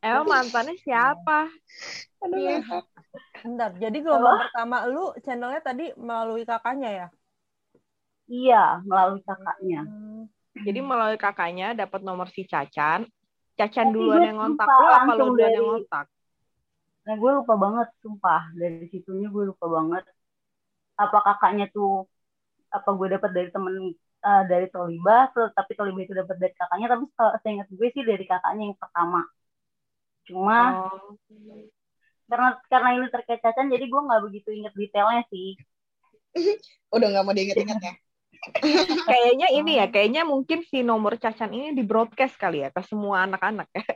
Emang 0.00 0.26
mantannya 0.32 0.74
siapa? 0.80 1.48
Aduh, 2.24 2.40
Iya. 2.40 2.56
bentar, 3.44 3.70
jadi 3.82 3.96
gelombang 4.04 4.36
pertama 4.42 4.76
lu 4.92 5.04
channelnya 5.24 5.60
tadi 5.68 5.84
melalui 5.96 6.44
kakaknya 6.48 6.88
ya? 7.00 7.06
iya 8.36 8.62
melalui 8.88 9.20
kakaknya 9.28 9.80
Hmm. 9.86 10.28
Jadi 10.66 10.80
melalui 10.82 11.16
kakaknya 11.16 11.72
dapat 11.72 12.00
nomor 12.04 12.28
si 12.34 12.42
Cacan. 12.44 13.06
Cacan 13.60 13.86
duluan 13.94 14.22
yang 14.24 14.36
ngontak 14.40 14.68
lo 14.68 14.74
apa 14.74 14.88
lo 14.88 14.92
langsung 14.96 15.28
duluan 15.36 15.40
yang 15.52 15.52
dari- 15.52 15.68
ngontak? 15.68 16.06
nah 17.06 17.14
gue 17.16 17.30
lupa 17.38 17.54
banget 17.64 17.88
sumpah 18.04 18.42
dari 18.60 18.86
situnya 18.92 19.28
gue 19.34 19.44
lupa 19.50 19.66
banget 19.76 20.04
apa 21.00 21.18
kakaknya 21.26 21.66
tuh 21.76 22.04
apa 22.76 22.88
gue 22.98 23.06
dapat 23.16 23.30
dari 23.36 23.48
temen 23.54 23.74
eh, 24.28 24.42
dari 24.52 24.66
Tolibah 24.74 25.22
terus- 25.32 25.54
tapi 25.56 25.72
Tolibah 25.78 26.02
itu 26.06 26.14
dapat 26.14 26.36
dari 26.42 26.54
kakaknya 26.54 26.86
tapi 26.92 27.04
se- 27.16 27.36
seingat 27.42 27.68
gue 27.72 27.88
sih 27.94 28.04
dari 28.04 28.24
kakaknya 28.28 28.62
yang 28.72 28.78
pertama 28.78 29.20
cuma 30.28 30.56
Oh. 30.76 31.16
karena 32.30 32.48
karena 32.70 32.88
ini 32.96 33.06
terkait 33.10 33.40
Cacan 33.42 33.66
jadi 33.74 33.84
gue 33.90 34.00
nggak 34.06 34.22
begitu 34.28 34.48
inget 34.54 34.72
detailnya 34.78 35.22
sih 35.32 35.48
Udah 36.94 37.06
nggak 37.10 37.24
mau 37.26 37.34
diinget-inget 37.34 37.78
ya? 37.82 37.92
Kayaknya 39.10 39.48
ini 39.52 39.72
ya, 39.76 39.86
kayaknya 39.92 40.22
mungkin 40.24 40.64
si 40.64 40.80
nomor 40.80 41.20
Cacan 41.20 41.52
ini 41.52 41.76
di 41.76 41.84
broadcast 41.84 42.40
kali 42.40 42.64
ya 42.64 42.72
ke 42.72 42.80
semua 42.84 43.28
anak-anak 43.28 43.68
ya. 43.72 43.84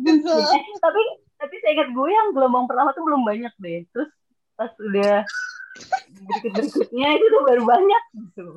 Gitu. 0.00 0.32
Eh, 0.32 0.64
tapi 0.80 1.02
tapi 1.36 1.54
saya 1.60 1.72
ingat 1.76 1.88
gue 1.92 2.08
yang 2.08 2.32
gelombang 2.32 2.64
pertama 2.64 2.92
tuh 2.96 3.04
belum 3.04 3.20
banyak 3.20 3.52
deh 3.60 3.84
terus 3.92 4.08
pas 4.56 4.72
udah 4.80 5.24
berikut 6.24 6.52
berikutnya 6.56 7.08
itu 7.16 7.26
tuh 7.28 7.42
baru 7.44 7.62
banyak 7.64 8.02
gitu 8.16 8.48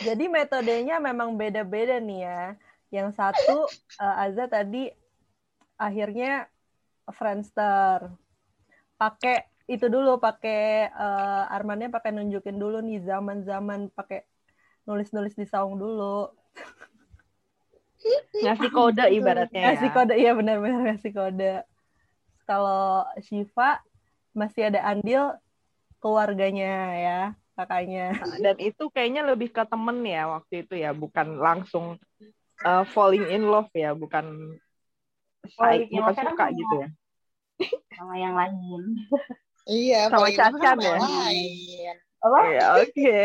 Jadi 0.00 0.30
metodenya 0.30 1.02
memang 1.02 1.34
beda-beda 1.34 1.98
nih 1.98 2.22
ya. 2.22 2.42
Yang 2.94 3.18
satu 3.18 3.66
eh, 3.98 4.22
Azza 4.22 4.46
tadi 4.46 4.86
akhirnya 5.74 6.46
Friendster. 7.10 8.14
Pakai 8.94 9.50
itu 9.70 9.86
dulu 9.86 10.18
pakai 10.18 10.90
eh, 10.90 11.54
Armannya 11.54 11.94
pakai 11.94 12.10
nunjukin 12.10 12.58
dulu 12.58 12.82
nih 12.82 13.06
zaman-zaman 13.06 13.86
pakai 13.94 14.26
nulis-nulis 14.82 15.38
di 15.38 15.46
saung 15.46 15.78
dulu. 15.78 16.26
Ngasih 18.42 18.70
kode 18.74 19.06
ibaratnya 19.14 19.60
ya. 19.60 19.66
Ngasih 19.70 19.90
kode 19.94 20.14
iya 20.18 20.32
benar-benar 20.34 20.80
ngasih 20.90 21.12
kode. 21.14 21.52
Kalau 22.48 23.06
Shiva 23.22 23.78
masih 24.34 24.72
ada 24.72 24.80
andil 24.82 25.36
keluarganya 26.00 26.74
ya, 26.96 27.20
kakaknya. 27.54 28.16
Dan 28.40 28.56
itu 28.58 28.88
kayaknya 28.88 29.22
lebih 29.22 29.52
ke 29.52 29.62
temen 29.68 30.00
ya 30.02 30.32
waktu 30.32 30.64
itu 30.64 30.80
ya, 30.80 30.96
bukan 30.96 31.38
langsung 31.38 32.00
uh, 32.64 32.82
falling 32.88 33.28
in 33.28 33.44
love 33.46 33.68
ya, 33.76 33.92
bukan 33.92 34.56
kan 35.60 36.14
suka 36.16 36.46
gitu 36.56 36.74
ya. 36.80 36.88
sama 37.92 38.16
yang 38.16 38.32
lain 38.32 39.04
Iya, 39.68 40.08
Sama 40.08 40.28
Cacan 40.32 40.52
sama 40.60 40.82
ya? 40.82 40.98
lain. 41.00 41.96
apa 42.20 42.38
Ya 42.52 42.66
oke. 42.76 43.20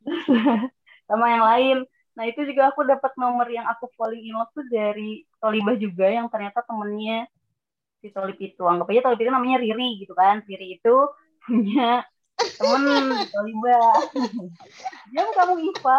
sama 1.08 1.26
yang 1.28 1.44
lain 1.44 1.76
nah 2.16 2.24
itu 2.26 2.42
juga 2.48 2.72
aku 2.74 2.84
dapat 2.84 3.12
nomor 3.16 3.46
yang 3.48 3.64
aku 3.70 3.86
falling 3.96 4.24
in 4.24 4.34
love 4.36 4.50
tuh 4.52 4.66
dari 4.68 5.24
Tolibah 5.40 5.76
juga 5.78 6.10
yang 6.10 6.26
ternyata 6.28 6.60
temennya 6.66 7.24
si 8.00 8.08
Tolib 8.12 8.36
itu 8.40 8.60
anggap 8.64 8.88
aja 8.88 9.08
Tolib 9.08 9.20
itu 9.24 9.30
namanya 9.32 9.60
Riri 9.62 10.00
gitu 10.04 10.12
kan 10.16 10.42
Riri 10.44 10.76
itu 10.80 10.96
punya 11.44 12.04
temen 12.56 12.82
Tolibah 13.30 13.94
dia 15.12 15.22
kamu 15.36 15.54
Iva 15.70 15.98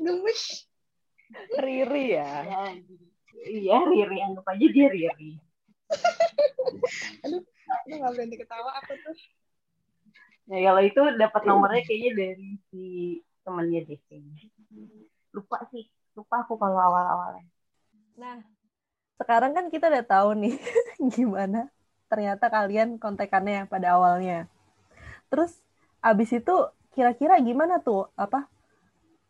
Gemes. 0.00 0.42
Riri 1.60 2.16
ya. 2.16 2.30
Ya, 2.42 2.62
iya 3.46 3.78
Riri 3.86 4.18
anggap 4.24 4.46
aja 4.48 4.66
dia 4.66 4.86
Riri 4.90 5.38
Aduh, 7.26 7.42
nggak 7.86 8.12
berhenti 8.14 8.36
ketawa 8.38 8.70
aku 8.82 8.94
tuh. 9.02 9.16
ya 10.50 10.58
kalau 10.66 10.82
itu 10.82 11.02
dapat 11.14 11.42
nomornya 11.46 11.82
kayaknya 11.86 12.10
dari 12.18 12.48
si 12.70 12.82
temennya 13.46 13.86
deh 13.86 14.00
kayaknya. 14.10 14.50
lupa 15.30 15.62
sih 15.70 15.86
lupa 16.18 16.42
aku 16.42 16.58
kalau 16.58 16.74
awal-awalnya 16.74 17.46
Nah, 18.20 18.44
sekarang 19.16 19.56
kan 19.56 19.72
kita 19.72 19.88
udah 19.88 20.04
tahu 20.04 20.36
nih 20.36 20.54
gimana 21.16 21.72
ternyata 22.10 22.52
kalian 22.52 23.00
kontekannya 23.00 23.64
pada 23.70 23.96
awalnya. 23.96 24.44
Terus 25.32 25.56
abis 26.04 26.36
itu 26.36 26.52
kira-kira 26.92 27.38
gimana 27.40 27.78
tuh 27.80 28.10
apa 28.18 28.50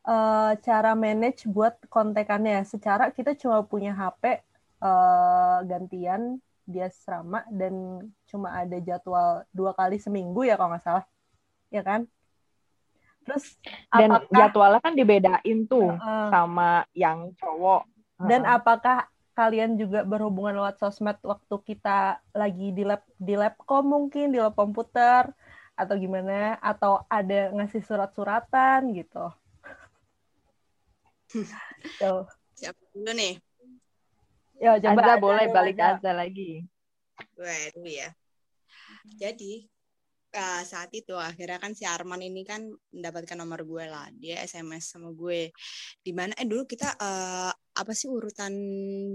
uh, 0.08 0.58
cara 0.58 0.96
manage 0.98 1.46
buat 1.46 1.76
kontekannya? 1.86 2.64
Secara 2.66 3.14
kita 3.14 3.36
cuma 3.38 3.62
punya 3.62 3.94
HP 3.94 4.42
uh, 4.82 5.62
gantian 5.68 6.42
dia 6.70 6.86
serama 6.94 7.42
dan 7.50 8.06
cuma 8.30 8.54
ada 8.54 8.78
jadwal 8.78 9.42
dua 9.50 9.74
kali 9.74 9.98
seminggu 9.98 10.46
ya 10.46 10.54
kalau 10.54 10.72
nggak 10.72 10.86
salah, 10.86 11.04
ya 11.68 11.82
kan? 11.82 12.06
Terus 13.26 13.58
dan 13.92 14.16
apakah, 14.16 14.32
jadwalnya 14.32 14.80
kan 14.80 14.94
dibedain 14.96 15.58
tuh 15.68 15.92
uh, 15.92 16.30
sama 16.32 16.86
yang 16.96 17.34
cowok. 17.36 17.84
Dan 18.22 18.46
uh. 18.46 18.56
apakah 18.56 19.10
kalian 19.36 19.76
juga 19.80 20.04
berhubungan 20.04 20.60
lewat 20.60 20.80
sosmed 20.80 21.16
waktu 21.24 21.56
kita 21.64 22.20
lagi 22.36 22.76
di 22.76 22.84
lab 22.84 23.00
di 23.16 23.34
labcom 23.36 23.84
mungkin 23.86 24.32
di 24.32 24.38
lab 24.40 24.52
komputer 24.52 25.32
atau 25.76 25.94
gimana 25.96 26.60
atau 26.60 27.04
ada 27.08 27.48
ngasih 27.56 27.80
surat-suratan 27.84 28.92
gitu. 28.96 29.32
so. 32.00 32.28
Siapa 32.52 32.76
dulu 32.92 33.16
nih? 33.16 33.40
Ya, 34.60 34.76
coba 34.76 35.00
Azza 35.00 35.14
boleh 35.16 35.46
balik 35.48 35.80
Azza 35.80 36.12
lagi. 36.12 36.60
Gue 37.32 37.56
dulu 37.72 37.88
ya. 37.88 38.12
Jadi 39.16 39.64
uh, 40.36 40.62
saat 40.68 40.92
itu 40.92 41.16
akhirnya 41.16 41.56
kan 41.56 41.72
si 41.72 41.88
Arman 41.88 42.20
ini 42.20 42.44
kan 42.44 42.68
mendapatkan 42.92 43.40
nomor 43.40 43.64
gue 43.64 43.88
lah. 43.88 44.12
Dia 44.12 44.44
SMS 44.44 44.92
sama 44.92 45.16
gue. 45.16 45.48
Di 46.04 46.12
mana 46.12 46.36
eh 46.36 46.44
dulu 46.44 46.68
kita 46.68 46.92
uh, 46.92 47.48
apa 47.50 47.92
sih 47.96 48.12
urutan 48.12 48.52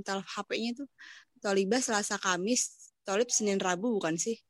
tel 0.01 0.25
HP-nya 0.25 0.81
tuh? 0.81 0.89
Toliba 1.37 1.77
Selasa 1.77 2.17
Kamis, 2.17 2.89
Tolib 3.05 3.29
Senin 3.29 3.61
Rabu 3.61 4.01
bukan 4.01 4.17
sih? 4.17 4.41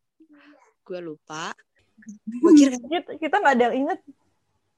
Gue 0.88 1.04
lupa. 1.04 1.52
Gue 2.40 2.52
kira 2.56 2.80
kita 3.20 3.36
nggak 3.44 3.56
ada 3.60 3.64
yang 3.68 3.76
inget 3.84 4.00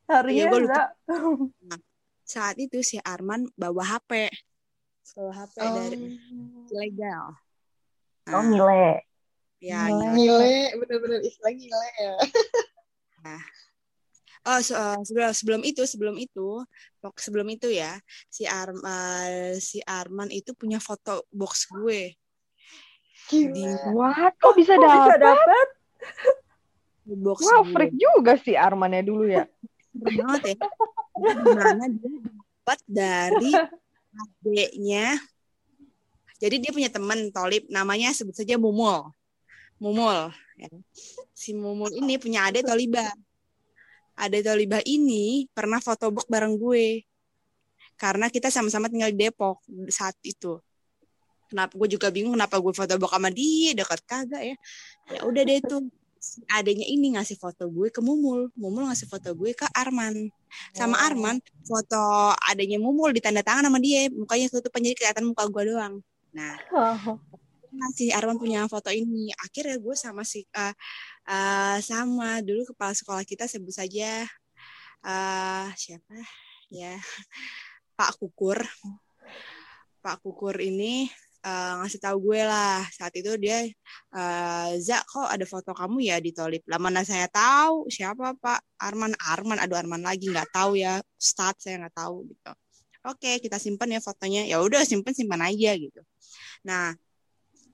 harinya. 0.09 0.33
Iya, 0.33 0.45
gue 0.49 0.61
lupa. 0.65 0.83
Nah, 1.69 1.79
saat 2.25 2.57
itu 2.57 2.81
si 2.81 2.97
Arman 3.05 3.45
bawa 3.53 3.85
HP 3.85 4.33
bawa 5.15 5.31
HP 5.31 5.55
oh. 5.63 5.73
dari 5.77 5.99
ilegal. 6.71 7.25
Nah, 8.27 8.33
oh, 8.35 8.43
ngile. 8.43 8.87
Ya, 9.57 9.87
ngile, 9.89 10.75
bener-bener 10.77 11.19
istilah 11.23 11.53
ngile 11.55 11.89
ya. 12.01 12.15
nah. 13.23 13.43
Oh, 14.47 14.63
so, 14.63 14.79
uh, 14.79 14.95
sebelum 15.03 15.35
sebelum 15.35 15.61
itu, 15.67 15.83
sebelum 15.83 16.15
itu, 16.15 16.63
sebelum 17.19 17.47
itu 17.51 17.67
ya, 17.67 17.99
si 18.31 18.47
Arm 18.47 18.79
uh, 18.79 19.59
si 19.59 19.83
Arman 19.83 20.31
itu 20.31 20.55
punya 20.55 20.79
foto 20.79 21.27
box 21.35 21.67
gue. 21.67 22.15
Di 23.27 23.63
What? 23.91 24.39
Kok 24.39 24.55
bisa 24.55 24.79
dapat? 24.79 25.19
Bisa 25.19 25.19
dapat? 25.19 25.67
box 27.07 27.39
wow, 27.43 27.63
gue. 27.63 27.71
freak 27.75 27.93
juga 27.95 28.39
si 28.39 28.55
Armannya 28.55 29.03
dulu 29.03 29.27
ya. 29.27 29.43
Banget 29.91 30.55
ya. 30.55 30.57
Gimana 31.17 31.83
dia 31.91 32.09
dapat 32.23 32.79
dari 32.87 33.51
adiknya 34.17 35.21
jadi 36.37 36.55
dia 36.61 36.71
punya 36.73 36.89
teman 36.89 37.33
Tolip 37.33 37.65
namanya 37.67 38.13
sebut 38.13 38.33
saja 38.37 38.61
Mumul. 38.61 39.09
Mumul 39.81 40.33
ya. 40.57 40.69
si 41.33 41.53
Mumul 41.53 41.93
ini 41.97 42.21
punya 42.21 42.49
adik 42.49 42.65
Toliba. 42.65 43.09
Adik 44.17 44.45
Toliba 44.45 44.81
ini 44.85 45.49
pernah 45.49 45.81
fotobok 45.81 46.29
bareng 46.29 46.57
gue. 46.57 47.05
Karena 47.97 48.29
kita 48.29 48.53
sama-sama 48.53 48.85
tinggal 48.85 49.09
di 49.09 49.17
Depok 49.17 49.65
saat 49.89 50.13
itu. 50.21 50.61
Kenapa 51.49 51.73
gue 51.73 51.89
juga 51.97 52.13
bingung 52.13 52.37
kenapa 52.37 52.61
gue 52.61 52.73
fotobok 52.73 53.09
sama 53.09 53.33
dia. 53.33 53.73
Dekat 53.73 54.01
kagak 54.05 54.43
ya. 54.45 54.55
Ya 55.17 55.19
udah 55.25 55.41
deh 55.41 55.59
tuh 55.65 55.89
adanya 56.51 56.85
ini 56.87 57.15
ngasih 57.15 57.37
foto 57.37 57.67
gue 57.69 57.87
ke 57.93 58.01
Mumul. 58.03 58.51
Mumul 58.57 58.89
ngasih 58.89 59.07
foto 59.07 59.33
gue 59.33 59.51
ke 59.53 59.65
Arman. 59.73 60.29
Sama 60.73 60.97
oh. 60.97 61.05
Arman, 61.05 61.37
foto 61.65 62.33
adanya 62.47 62.77
Mumul 62.81 63.13
ditanda 63.15 63.41
tangan 63.45 63.67
sama 63.67 63.79
dia. 63.81 64.07
Mukanya 64.11 64.47
tutupan 64.51 64.83
jadi 64.83 64.95
kelihatan 64.95 65.25
muka 65.29 65.45
gue 65.47 65.63
doang. 65.73 65.95
Nah, 66.33 66.55
oh. 66.73 67.17
si 67.93 68.09
Arman 68.11 68.37
punya 68.41 68.65
foto 68.65 68.89
ini. 68.89 69.29
Akhirnya 69.41 69.77
gue 69.77 69.95
sama 69.95 70.25
si 70.25 70.45
uh, 70.55 70.73
uh, 71.29 71.77
sama 71.83 72.41
dulu 72.41 72.73
kepala 72.73 72.93
sekolah 72.95 73.23
kita 73.27 73.45
sebut 73.45 73.75
saja 73.75 74.25
uh, 75.03 75.67
siapa 75.75 76.15
ya 76.71 76.95
Pak 77.97 78.19
Kukur. 78.19 78.61
Pak 80.01 80.23
Kukur 80.23 80.55
ini 80.61 81.11
uh, 81.47 81.71
ngasih 81.83 81.99
tahu 82.03 82.17
gue 82.31 82.41
lah. 82.43 82.83
Saat 82.91 83.13
itu 83.15 83.31
dia 83.39 83.63
uh, 84.13 84.69
Za 84.77 84.99
kok 85.07 85.27
ada 85.31 85.45
foto 85.47 85.71
kamu 85.71 85.97
ya 86.03 86.17
di 86.19 86.35
Tolip 86.35 86.67
lah 86.67 86.79
mana 86.81 87.01
saya 87.07 87.31
tahu 87.31 87.87
siapa 87.87 88.35
Pak? 88.35 88.59
Arman 88.83 89.15
Arman. 89.31 89.57
Aduh 89.63 89.79
Arman 89.79 90.03
lagi 90.03 90.27
nggak 90.27 90.51
tahu 90.51 90.77
ya. 90.79 90.99
Start 91.15 91.63
saya 91.63 91.87
nggak 91.87 91.95
tahu 91.95 92.27
gitu. 92.27 92.51
Oke 93.07 93.39
kita 93.39 93.57
simpan 93.57 93.95
ya 93.95 93.99
fotonya. 94.03 94.43
Ya 94.43 94.59
udah 94.59 94.83
simpan 94.83 95.15
simpan 95.15 95.41
aja 95.47 95.71
gitu. 95.79 96.01
Nah 96.67 96.91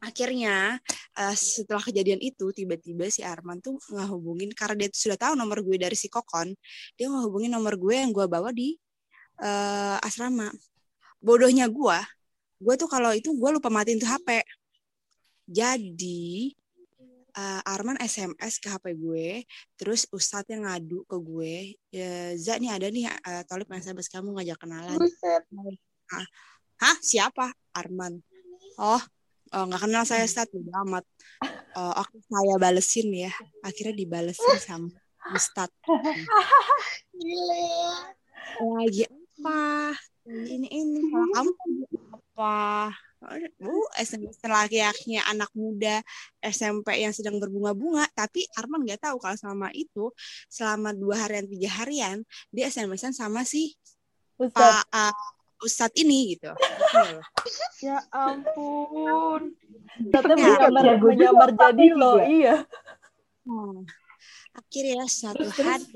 akhirnya 0.03 0.83
uh, 1.15 1.35
setelah 1.35 1.79
kejadian 1.79 2.19
itu 2.19 2.51
tiba-tiba 2.51 3.07
si 3.07 3.23
Arman 3.23 3.63
tuh 3.63 3.79
ngehubungin 3.87 4.51
karena 4.51 4.85
dia 4.85 4.89
sudah 4.91 5.15
tahu 5.15 5.33
nomor 5.39 5.63
gue 5.63 5.79
dari 5.79 5.95
si 5.95 6.11
Kokon 6.11 6.51
dia 6.99 7.07
ngehubungin 7.07 7.55
nomor 7.55 7.79
gue 7.79 7.95
yang 7.95 8.11
gue 8.11 8.27
bawa 8.27 8.51
di 8.51 8.75
uh, 9.41 9.97
asrama. 10.03 10.51
Bodohnya 11.23 11.71
gue 11.71 11.97
gue 12.63 12.75
tuh 12.79 12.87
kalau 12.87 13.11
itu 13.11 13.35
gue 13.35 13.49
lupa 13.51 13.67
matiin 13.67 13.99
tuh 13.99 14.07
HP 14.07 14.39
jadi 15.43 16.55
uh, 17.35 17.61
Arman 17.67 17.97
SMS 17.99 18.61
ke 18.61 18.69
HP 18.69 18.95
gue, 18.95 19.43
terus 19.75 20.05
Ustadz 20.13 20.49
yang 20.49 20.65
ngadu 20.65 21.03
ke 21.05 21.17
gue, 21.17 21.75
ya, 21.89 22.37
Za 22.37 22.57
nih 22.61 22.71
ada 22.71 22.87
nih 22.87 23.09
uh, 23.09 23.43
Tolip 23.49 23.67
SMS 23.73 24.07
kamu 24.09 24.37
ngajak 24.39 24.57
kenalan. 24.61 24.97
Buset. 24.97 25.43
Hah? 26.79 26.97
Siapa? 27.01 27.51
Arman. 27.73 28.21
Oh, 28.77 29.01
oh 29.53 29.63
nggak 29.67 29.81
kenal 29.83 30.03
saya 30.05 30.25
Ustadz, 30.25 30.53
udah 30.53 30.75
amat. 30.87 31.05
Uh, 31.73 31.93
oke, 31.99 32.15
saya 32.29 32.55
balesin 32.61 33.09
ya. 33.11 33.31
Akhirnya 33.65 33.97
dibalesin 33.97 34.57
sama 34.61 34.89
Ustadz. 35.33 35.73
Gile. 37.17 37.67
Lagi 38.61 39.03
apa? 39.09 39.91
Ini 40.29 40.67
ini. 40.69 40.99
Kalau 41.09 41.27
kamu 41.33 41.51
apa 42.33 42.89
Bu, 43.55 43.87
SMS 43.95 44.35
laki-lakinya 44.43 45.23
anak 45.31 45.47
muda 45.55 46.03
SMP 46.43 46.99
yang 46.99 47.15
sedang 47.15 47.39
berbunga-bunga, 47.39 48.03
tapi 48.11 48.43
Arman 48.59 48.83
nggak 48.83 48.99
tahu 48.99 49.15
kalau 49.15 49.39
selama 49.39 49.71
itu, 49.71 50.11
selama 50.51 50.91
dua 50.91 51.23
harian, 51.23 51.47
tiga 51.47 51.71
harian, 51.71 52.19
dia 52.51 52.67
SMS-an 52.67 53.15
sama 53.15 53.47
si 53.47 53.79
Ustadz. 54.35 54.59
Pak 54.59 54.83
uh, 54.91 55.15
Ustadz 55.63 55.95
ini 56.03 56.35
gitu. 56.35 56.51
ya 57.87 58.03
ampun. 58.11 59.55
Tapi 60.11 60.35
menyamar, 60.35 60.99
menyamar 60.99 61.49
jadi 61.55 61.87
loh, 61.95 62.19
iya. 62.19 62.67
Hmm. 63.47 63.87
Akhirnya 64.51 65.07
satu 65.07 65.47
hari, 65.47 65.95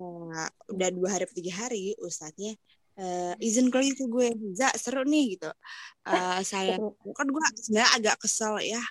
uh, 0.00 0.48
udah 0.72 0.88
dua 0.96 1.08
hari, 1.12 1.28
tiga 1.36 1.52
hari, 1.60 1.92
Ustadznya 2.00 2.56
uh, 2.98 3.34
izin 3.38 3.70
kali 3.70 3.94
itu 3.94 4.06
gue 4.10 4.34
za 4.54 4.70
seru 4.74 5.02
nih 5.06 5.38
gitu 5.38 5.50
uh, 6.08 6.40
saya 6.42 6.78
kan 7.14 7.26
gue 7.28 7.42
sebenarnya 7.58 7.90
agak 7.96 8.16
kesel 8.22 8.58
ya 8.62 8.82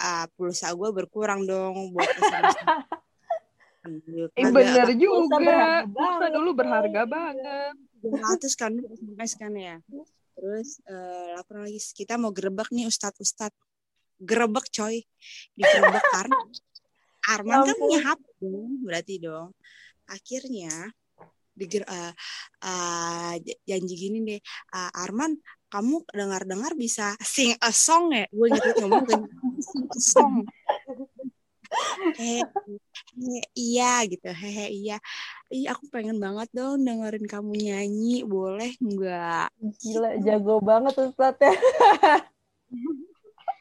uh, 0.00 0.26
pulsa 0.36 0.72
gue 0.72 0.88
berkurang 0.92 1.44
dong 1.44 1.92
buat 1.92 2.08
Eh, 3.82 4.46
bener 4.46 4.94
juga. 4.94 5.82
Pulsa 5.90 6.26
dulu 6.30 6.54
berharga 6.54 7.02
banget. 7.02 7.74
Ratus 7.98 8.54
kan 8.54 8.78
SMS 8.78 9.32
kan 9.34 9.50
ya. 9.58 9.82
Terus 10.38 10.78
uh, 10.86 11.34
lapor 11.34 11.66
lagi 11.66 11.82
kita 11.90 12.14
mau 12.14 12.30
gerebek 12.30 12.70
nih 12.70 12.86
Ustadz 12.86 13.18
Ustadz. 13.18 13.58
Gerebek 14.22 14.70
coy. 14.70 15.02
Digerebek 15.58 16.04
karena 16.14 16.38
Arman 17.34 17.62
kan 17.66 17.76
punya 17.78 17.98
HP 18.06 18.22
dong, 18.38 18.70
berarti 18.86 19.14
dong. 19.18 19.50
Akhirnya 20.06 20.94
di 21.52 21.66
uh, 21.84 22.12
uh, 22.64 23.34
janji 23.68 23.94
gini 23.94 24.18
deh 24.24 24.40
uh, 24.72 24.90
Arman 25.04 25.36
kamu 25.72 26.04
dengar-dengar 26.12 26.76
bisa 26.76 27.16
sing 27.24 27.56
a 27.64 27.72
song 27.72 28.12
ya? 28.12 28.28
Gue 28.28 28.52
gitu 28.52 28.84
ngomong 28.84 29.08
ke 29.08 29.16
sing 29.64 29.84
a 29.88 29.98
song. 30.00 30.34
Hehe 32.20 32.44
he, 33.16 33.40
iya 33.56 34.04
gitu 34.04 34.28
hehe 34.28 34.68
iya. 34.68 35.00
Iya 35.48 35.72
aku 35.72 35.88
pengen 35.88 36.20
banget 36.20 36.52
dong 36.52 36.84
dengerin 36.84 37.24
kamu 37.24 37.56
nyanyi 37.56 38.20
boleh 38.28 38.76
nggak? 38.76 39.48
Gila 39.80 40.20
jago 40.20 40.60
banget 40.60 40.92
Ustaz 41.00 41.40
ya. 41.40 41.56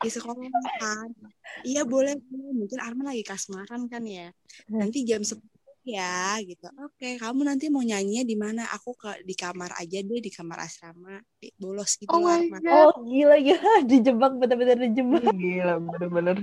Di 0.03 0.09
sekolah 0.11 0.35
kan. 0.83 1.15
Iya 1.63 1.87
boleh 1.87 2.19
mungkin 2.27 2.79
Arman 2.83 3.07
lagi 3.07 3.23
kasmaran 3.23 3.87
kan 3.87 4.03
ya. 4.03 4.35
Nanti 4.67 5.07
jam 5.07 5.23
10 5.23 5.39
ya 5.81 6.37
gitu. 6.45 6.67
Oke 6.85 7.17
kamu 7.17 7.41
nanti 7.45 7.67
mau 7.73 7.81
nyanyinya 7.81 8.23
di 8.25 8.35
mana? 8.37 8.63
Aku 8.77 8.93
ke 8.93 9.25
di 9.25 9.33
kamar 9.33 9.73
aja 9.81 9.99
deh 10.01 10.21
di 10.21 10.31
kamar 10.31 10.65
asrama. 10.65 11.17
Di 11.41 11.49
bolos 11.57 11.97
gitu 11.97 12.09
Oh 12.13 12.21
my. 12.21 12.61
God. 12.61 12.69
Oh 12.69 12.93
gila 13.05 13.35
gila. 13.41 13.73
Dijebak 13.89 14.33
bener-bener 14.37 14.77
dijebak. 14.89 15.23
Gila, 15.33 15.75
bener-bener. 15.81 16.37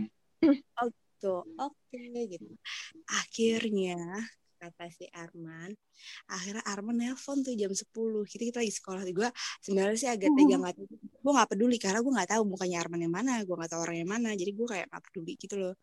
tuh 1.18 1.42
oke 1.58 2.02
gitu. 2.30 2.46
Akhirnya 3.10 3.98
kata 4.58 4.90
si 4.90 5.06
Arman 5.14 5.70
akhirnya 6.26 6.62
Arman 6.66 6.98
nelpon 6.98 7.46
tuh 7.46 7.54
jam 7.54 7.70
10 7.70 7.90
kita 8.26 8.42
kita 8.50 8.58
lagi 8.62 8.74
sekolah. 8.74 9.02
Gue 9.10 9.30
sebenarnya 9.62 9.98
sih 9.98 10.10
agak 10.10 10.30
tegang 10.34 10.62
nggak 10.62 10.76
gue 11.18 11.32
nggak 11.34 11.50
peduli 11.50 11.76
karena 11.78 12.02
gue 12.02 12.12
nggak 12.14 12.30
tahu 12.34 12.42
mukanya 12.46 12.86
Arman 12.86 13.00
yang 13.06 13.14
mana 13.14 13.42
gue 13.42 13.54
nggak 13.54 13.70
tahu 13.70 13.80
orang 13.82 13.96
yang 14.02 14.10
mana. 14.10 14.28
Jadi 14.34 14.50
gue 14.54 14.66
kayak 14.66 14.86
nggak 14.90 15.02
peduli 15.10 15.32
gitu 15.38 15.54
loh 15.58 15.74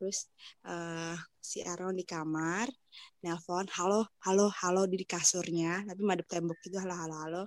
terus 0.00 0.32
eh, 0.64 1.16
si 1.36 1.60
Arman 1.60 1.92
di 1.92 2.08
kamar 2.08 2.72
nelpon 3.20 3.68
halo 3.76 4.08
halo 4.24 4.48
halo 4.48 4.88
di 4.88 5.04
kasurnya 5.04 5.84
tapi 5.84 6.00
madep 6.00 6.24
tembok 6.24 6.56
gitu 6.64 6.80
halo 6.80 6.96
halo 6.96 7.16
halo 7.20 7.42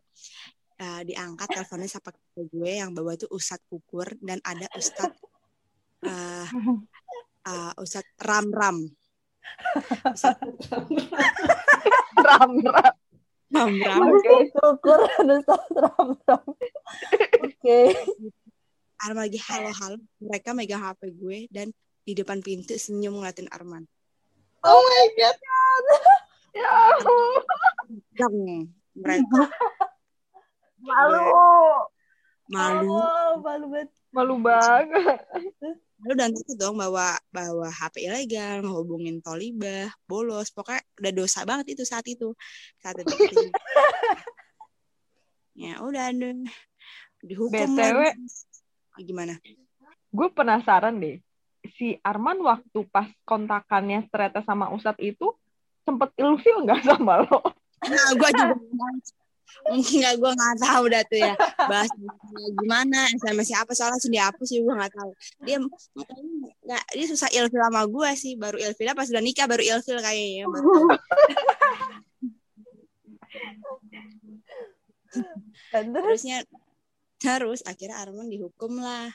Eh, 0.83 1.01
diangkat 1.05 1.47
teleponnya 1.53 1.87
siapa 1.87 2.09
gue 2.35 2.71
yang 2.81 2.91
bawa 2.97 3.13
tuh 3.13 3.29
Ustadz 3.29 3.63
Kukur 3.69 4.17
dan 4.19 4.41
ada 4.41 4.65
Ustadz 4.73 5.21
eh 6.03 6.49
uh, 7.47 7.71
Ustadz 7.79 8.17
Ram 8.19 8.49
Ram. 8.49 8.77
Ustadz 10.11 10.43
Ram, 12.19 12.51
ram. 12.57 12.95
Ram 13.53 13.73
Ram. 13.79 14.01
Oke, 14.11 14.35
syukur 14.49 14.99
ada 15.07 15.35
ram 15.77 16.09
ram. 16.25 16.43
Oke. 17.45 17.79
Arman 18.97 19.29
lagi 19.29 19.39
halo-halo. 19.45 20.01
Mereka 20.19 20.57
megang 20.57 20.83
HP 20.83 21.15
gue 21.15 21.39
dan 21.53 21.69
di 22.03 22.13
depan 22.13 22.43
pintu 22.43 22.75
senyum 22.75 23.19
ngeliatin 23.19 23.49
Arman. 23.49 23.87
Oh 24.63 24.79
my 24.79 25.05
god. 25.17 25.85
Ya 26.53 26.69
ampun. 26.69 27.41
Mereka 28.93 29.41
Malu. 30.85 31.17
malu. 32.45 32.93
Oh, 32.93 33.41
malu 33.41 33.41
banget. 33.41 33.89
Malu 34.13 34.35
banget. 34.37 35.17
Lalu 36.05 36.13
dan 36.13 36.29
takut 36.29 36.53
dong 36.61 36.77
bawa 36.77 37.17
bawa 37.33 37.73
HP 37.73 38.05
ilegal, 38.05 38.61
menghubungin 38.61 39.17
tolibah, 39.25 39.89
bolos. 40.05 40.53
Pokoknya 40.53 40.85
udah 41.01 41.11
dosa 41.17 41.41
banget 41.41 41.73
itu 41.73 41.89
saat 41.89 42.05
itu. 42.05 42.37
Saat 42.77 43.01
itu. 43.01 43.09
ya 45.65 45.81
udah 45.81 46.13
deh. 46.13 46.37
Dihukum 47.25 47.73
BTW. 47.73 47.97
lah. 47.97 48.13
Ah, 48.93 49.01
Gimana? 49.01 49.41
Gue 50.13 50.29
penasaran 50.29 51.01
deh. 51.01 51.17
Si 51.63 51.95
Arman 52.03 52.43
waktu 52.43 52.79
pas 52.91 53.07
kontakannya 53.23 54.07
ternyata 54.11 54.43
sama 54.43 54.71
Ustadz 54.75 54.99
itu 54.99 55.31
sempet 55.87 56.11
ilfil 56.19 56.67
nggak 56.67 56.83
sama 56.89 57.23
lo? 57.23 57.39
Nah, 57.83 58.09
gue 58.15 58.29
juga 58.31 58.55
Enggak, 59.63 60.17
gue 60.19 60.31
nggak 60.33 60.57
tahu 60.59 60.83
dah 60.91 61.03
tuh 61.07 61.19
ya. 61.23 61.33
Bahas 61.69 61.91
gimana 62.59 63.07
SMS 63.15 63.53
apa 63.55 63.71
soalnya 63.71 63.95
langsung 63.95 64.11
dihapus 64.11 64.47
sih 64.49 64.59
gue 64.59 64.73
nggak 64.73 64.93
tahu. 64.97 65.11
Dia 65.45 65.57
nggak 66.67 66.83
dia 66.91 67.05
susah 67.07 67.29
ilfil 67.31 67.61
sama 67.61 67.85
gue 67.87 68.09
sih. 68.17 68.33
Baru 68.35 68.57
ilfil 68.59 68.91
pas 68.91 69.07
udah 69.07 69.23
nikah 69.23 69.47
baru 69.47 69.63
ilfil 69.63 69.99
kayaknya. 70.01 70.49
Baru 75.69 75.89
terusnya 75.93 76.41
terus 77.21 77.61
akhirnya 77.63 78.01
Arman 78.01 78.27
dihukum 78.27 78.81
lah 78.81 79.07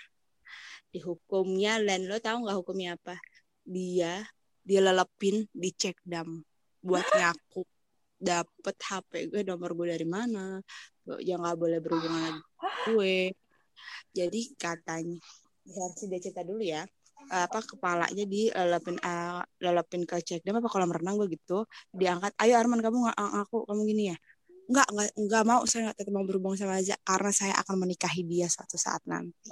dihukumnya 0.92 1.81
dan 1.83 2.09
lo 2.09 2.16
tahu 2.18 2.46
nggak 2.46 2.59
hukumnya 2.59 2.96
apa? 2.96 3.16
Dia 3.64 4.24
dia 4.64 4.81
lelepin 4.81 5.44
di 5.53 5.70
dam. 6.05 6.40
Buat 6.81 7.07
ngaku 7.09 7.62
dapet 8.18 8.77
HP 8.83 9.11
gue 9.31 9.42
nomor 9.46 9.72
gue 9.77 9.87
dari 9.94 10.07
mana. 10.09 10.61
Yang 11.20 11.38
nggak 11.40 11.59
boleh 11.59 11.79
berhubungan 11.81 12.22
lagi 12.24 12.42
gue. 12.88 13.18
Jadi 14.12 14.40
katanya 14.57 15.18
versi 15.68 16.05
dia 16.09 16.20
cerita 16.20 16.42
dulu 16.42 16.64
ya 16.64 16.83
apa 17.29 17.61
kepalanya 17.61 18.24
dilelepin 18.24 18.96
uh, 19.05 19.44
lelepin 19.61 20.09
ke 20.09 20.16
cek 20.16 20.40
dam 20.48 20.64
apa 20.64 20.68
kolam 20.72 20.88
renang 20.88 21.20
gue 21.20 21.29
gitu. 21.37 21.68
Diangkat 21.92 22.33
ayo 22.40 22.57
Arman 22.57 22.81
kamu 22.81 23.05
nggak 23.05 23.16
ngaku 23.20 23.68
kamu 23.68 23.83
gini 23.85 24.03
ya 24.14 24.16
nggak 24.68 24.88
nggak 24.92 25.09
nggak 25.16 25.44
mau 25.48 25.64
saya 25.64 25.88
nggak 25.88 25.96
tetap 25.96 26.12
mau 26.12 26.28
berhubungan 26.28 26.61
sama 26.61 26.76
Aza 26.76 26.96
karena 27.00 27.33
saya 27.33 27.54
akan 27.64 27.88
menikahi 27.88 28.20
dia 28.28 28.52
suatu 28.52 28.76
saat 28.76 29.00
nanti 29.09 29.48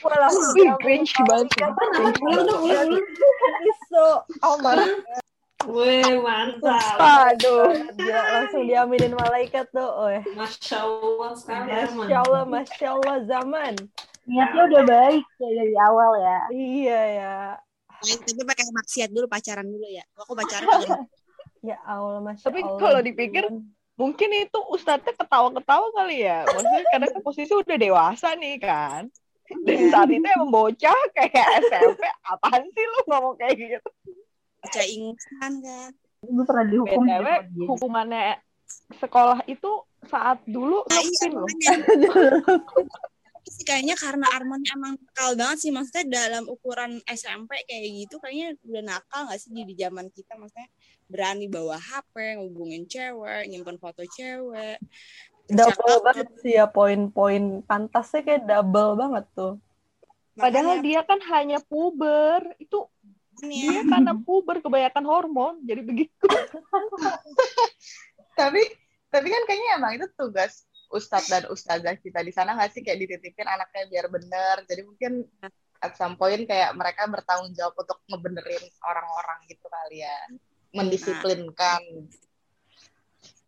wah 0.00 0.16
langsung 0.16 0.54
Ih, 0.56 0.64
diambil 0.64 0.78
cringe 0.80 1.12
banget. 1.28 1.50
so 3.90 4.24
oh 4.46 4.56
my 4.64 4.80
Weh, 5.68 6.16
mantap. 6.24 6.96
Aduh. 6.96 7.68
Gila, 7.92 8.22
langsung 8.32 8.64
diaminin 8.64 9.12
malaikat 9.12 9.68
tuh. 9.68 9.92
Oh, 9.92 10.08
Masya 10.32 10.88
Allah 10.88 11.36
sekali. 11.36 11.68
Masya 12.00 12.16
Allah, 12.16 12.42
Masya 12.48 12.86
Allah 12.96 13.16
zaman. 13.28 13.76
Niatnya 14.24 14.62
udah 14.72 14.82
baik 14.88 15.20
ya 15.20 15.48
dari 15.52 15.76
awal 15.76 16.10
ya. 16.16 16.38
Iya 16.48 17.00
ya. 17.12 17.34
Tapi 18.00 18.42
pakai 18.48 18.72
maksiat 18.72 19.12
dulu 19.12 19.28
pacaran 19.28 19.68
dulu 19.68 19.84
ya 19.84 20.00
aku 20.16 20.32
pacaran 20.32 20.64
Ya 21.60 21.76
Allah, 21.84 22.24
Masya 22.24 22.48
Tapi 22.48 22.64
Allah. 22.64 22.80
kalau 22.80 23.00
dipikir, 23.04 23.44
Mungkin 24.00 24.32
itu 24.32 24.56
ustadznya 24.72 25.12
ketawa-ketawa 25.12 25.92
kali 25.92 26.24
ya. 26.24 26.48
Maksudnya 26.48 26.88
karena 26.88 27.20
posisi 27.28 27.52
udah 27.52 27.76
dewasa 27.76 28.32
nih 28.32 28.56
kan. 28.56 29.12
Dan 29.60 29.92
saat 29.92 30.08
itu 30.08 30.24
emang 30.24 30.48
bocah 30.48 31.00
kayak 31.12 31.68
SMP. 31.68 32.08
Apaan 32.24 32.64
sih 32.64 32.80
lu 32.80 33.00
ngomong 33.12 33.36
kayak 33.36 33.60
gitu? 33.60 33.90
baca 34.60 34.82
ingusan 34.84 35.52
kan 35.64 35.90
Gue 36.20 36.44
pernah 36.44 36.64
dihukum 36.68 37.08
BTW, 37.08 37.26
dia. 37.48 37.64
hukumannya 37.64 38.22
sekolah 39.00 39.40
itu 39.48 39.70
saat 40.04 40.44
dulu 40.44 40.84
nah, 40.84 41.00
iya, 41.00 41.26
loh. 41.32 41.48
sih 43.50 43.64
kayaknya 43.64 43.96
karena 43.96 44.28
Arman 44.36 44.60
emang 44.68 45.00
nakal 45.00 45.32
banget 45.34 45.58
sih 45.64 45.72
maksudnya 45.72 46.04
dalam 46.06 46.44
ukuran 46.46 47.00
SMP 47.08 47.64
kayak 47.64 48.04
gitu 48.04 48.20
kayaknya 48.20 48.52
udah 48.68 48.82
nakal 48.84 49.26
gak 49.26 49.40
sih 49.40 49.50
di, 49.50 49.64
di 49.64 49.74
zaman 49.80 50.12
kita 50.12 50.36
maksudnya 50.36 50.68
berani 51.10 51.50
bawa 51.50 51.76
HP 51.76 52.38
ngubungin 52.38 52.86
cewek 52.86 53.50
nyimpen 53.50 53.76
foto 53.82 54.06
cewek 54.06 54.78
Double 55.50 55.98
banget 56.06 56.30
sih 56.38 56.54
ya 56.54 56.70
poin-poin 56.70 57.66
pantasnya 57.66 58.22
kayak 58.22 58.46
double 58.46 58.94
banget 58.94 59.26
tuh. 59.34 59.58
Padahal 60.38 60.78
Makanya, 60.78 60.86
dia 60.86 61.00
kan 61.02 61.18
hanya 61.26 61.58
puber. 61.58 62.54
Itu 62.62 62.86
makanya. 62.86 63.50
dia 63.50 63.80
karena 63.90 64.12
puber 64.14 64.62
kebanyakan 64.62 65.04
hormon. 65.10 65.58
Jadi 65.66 65.82
begitu. 65.82 66.22
tapi 68.38 68.62
tapi 69.10 69.26
kan 69.26 69.42
kayaknya 69.44 69.68
emang 69.76 69.92
itu 69.98 70.06
tugas 70.14 70.64
ustadz 70.94 71.28
dan 71.28 71.44
ustazah 71.50 71.98
kita 71.98 72.22
di 72.22 72.32
sana 72.32 72.54
nggak 72.54 72.70
sih 72.72 72.82
kayak 72.82 73.04
dititipin 73.04 73.46
anaknya 73.46 73.84
biar 73.90 74.06
bener 74.10 74.56
jadi 74.64 74.82
mungkin 74.86 75.12
at 75.82 75.94
some 75.94 76.16
point 76.16 76.48
kayak 76.48 76.72
mereka 76.72 77.06
bertanggung 77.06 77.52
jawab 77.52 77.74
untuk 77.78 78.00
ngebenerin 78.10 78.64
orang-orang 78.82 79.38
gitu 79.46 79.66
kali 79.70 80.02
ya 80.02 80.18
mendisiplinkan 80.72 81.82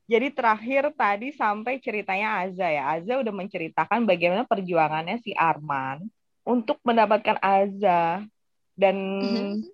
Jadi 0.02 0.28
terakhir 0.28 0.92
tadi 0.92 1.32
sampai 1.32 1.80
ceritanya 1.80 2.44
Aza 2.44 2.68
ya. 2.68 2.84
Aza 2.90 3.16
udah 3.16 3.32
menceritakan 3.32 4.04
bagaimana 4.04 4.44
perjuangannya 4.44 5.16
si 5.18 5.32
Arman 5.32 6.04
untuk 6.44 6.76
mendapatkan 6.84 7.38
Aza 7.40 8.20
dan 8.74 8.96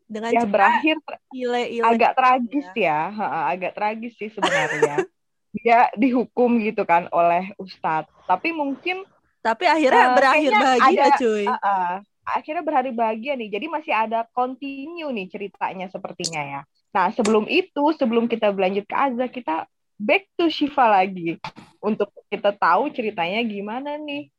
Dengan 0.06 0.30
ya 0.30 0.44
berakhir 0.44 0.94
ile-ile. 1.32 1.82
agak 1.82 2.12
tragis 2.14 2.68
ya, 2.76 3.10
Ha, 3.10 3.50
agak 3.50 3.72
tragis 3.74 4.14
sih 4.14 4.30
sebenarnya. 4.30 5.02
Dia 5.50 5.90
dihukum 5.96 6.60
gitu 6.62 6.84
kan 6.84 7.08
oleh 7.10 7.50
Ustadz. 7.56 8.12
Tapi 8.28 8.52
mungkin 8.52 9.02
Tapi 9.38 9.64
akhirnya 9.64 10.06
Eh, 10.06 10.14
berakhir 10.14 10.52
bahagia 10.52 11.02
ada- 11.08 11.18
cuy. 11.18 11.46
uh, 11.46 11.54
uh, 11.56 11.92
akhirnya 12.28 12.62
berhari 12.62 12.90
bahagia 12.92 13.32
nih. 13.34 13.48
Jadi 13.48 13.66
masih 13.66 13.94
ada 13.96 14.22
continue 14.30 15.08
nih 15.08 15.26
ceritanya 15.26 15.86
sepertinya 15.88 16.42
ya. 16.44 16.62
Nah 16.92 17.12
sebelum 17.12 17.44
itu, 17.46 17.84
sebelum 17.96 18.26
kita 18.26 18.52
berlanjut 18.52 18.84
ke 18.88 18.96
Aza, 18.96 19.26
kita 19.28 19.68
back 19.98 20.30
to 20.38 20.48
Shiva 20.48 20.88
lagi 20.88 21.36
untuk 21.82 22.10
kita 22.30 22.54
tahu 22.54 22.90
ceritanya 22.94 23.42
gimana 23.44 23.98
nih. 23.98 24.30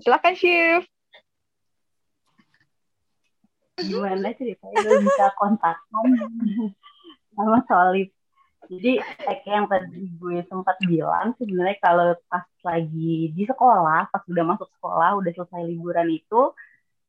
Silakan 0.00 0.34
Shiv. 0.36 0.82
gimana 3.82 4.30
ceritanya 4.36 4.78
gue 4.84 4.96
bisa 5.02 5.24
kontakkan 5.40 6.04
sama 7.34 7.58
Solid. 7.66 8.08
Jadi 8.70 9.02
kayak 9.02 9.42
yang 9.42 9.66
tadi 9.66 10.06
gue 10.16 10.38
sempat 10.46 10.78
bilang 10.86 11.34
sebenarnya 11.34 11.76
kalau 11.82 12.14
pas 12.30 12.46
lagi 12.62 13.34
di 13.34 13.42
sekolah, 13.42 14.06
pas 14.08 14.22
udah 14.22 14.44
masuk 14.46 14.70
sekolah, 14.78 15.18
udah 15.18 15.30
selesai 15.34 15.66
liburan 15.66 16.08
itu, 16.14 16.54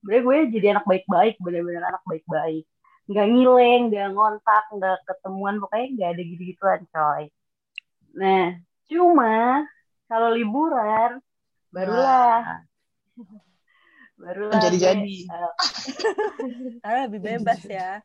sebenarnya 0.01 0.23
gue 0.25 0.37
jadi 0.57 0.67
anak 0.75 0.85
baik-baik, 0.89 1.37
bener-bener 1.37 1.83
anak 1.85 2.01
baik-baik. 2.09 2.65
Nggak 3.09 3.27
ngileng, 3.29 3.81
nggak 3.91 4.09
ngontak, 4.15 4.63
nggak 4.71 4.97
ketemuan, 5.07 5.55
pokoknya 5.59 5.87
nggak 5.95 6.09
ada 6.15 6.21
gitu-gituan 6.23 6.81
coy. 6.89 7.23
Nah, 8.15 8.43
cuma 8.87 9.67
kalau 10.07 10.29
liburan, 10.31 11.19
barulah 11.73 12.63
baru 14.23 14.43
Menjadi-jadi. 14.55 15.17
Karena 16.79 16.99
lebih 17.09 17.21
bebas 17.21 17.61
ya. 17.67 17.99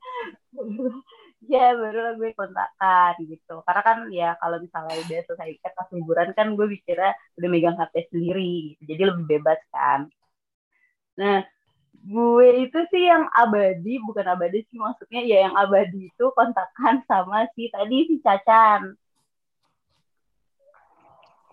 ya 1.47 1.71
baru 1.71 2.19
gue 2.19 2.35
kontakkan 2.35 3.15
gitu 3.23 3.63
karena 3.63 3.83
kan 3.87 3.99
ya 4.11 4.35
kalau 4.43 4.59
misalnya 4.59 4.99
udah 4.99 5.21
selesai 5.23 5.55
ikat 5.55 5.73
pas 5.73 5.89
liburan 5.95 6.35
kan 6.35 6.59
gue 6.59 6.67
pikirnya 6.67 7.15
udah 7.39 7.49
megang 7.49 7.79
HP 7.79 8.11
sendiri 8.11 8.75
gitu. 8.75 8.83
jadi 8.91 9.03
lebih 9.15 9.39
bebas 9.39 9.61
kan 9.71 10.11
nah 11.15 11.47
gue 12.09 12.49
itu 12.65 12.79
sih 12.89 13.05
yang 13.05 13.29
abadi 13.37 14.01
bukan 14.01 14.27
abadi 14.33 14.65
sih 14.73 14.81
maksudnya 14.81 15.21
ya 15.29 15.45
yang 15.45 15.55
abadi 15.61 16.09
itu 16.09 16.25
kontakkan 16.33 17.05
sama 17.05 17.45
si 17.53 17.69
tadi 17.69 18.09
si 18.09 18.17
Cacan. 18.25 18.97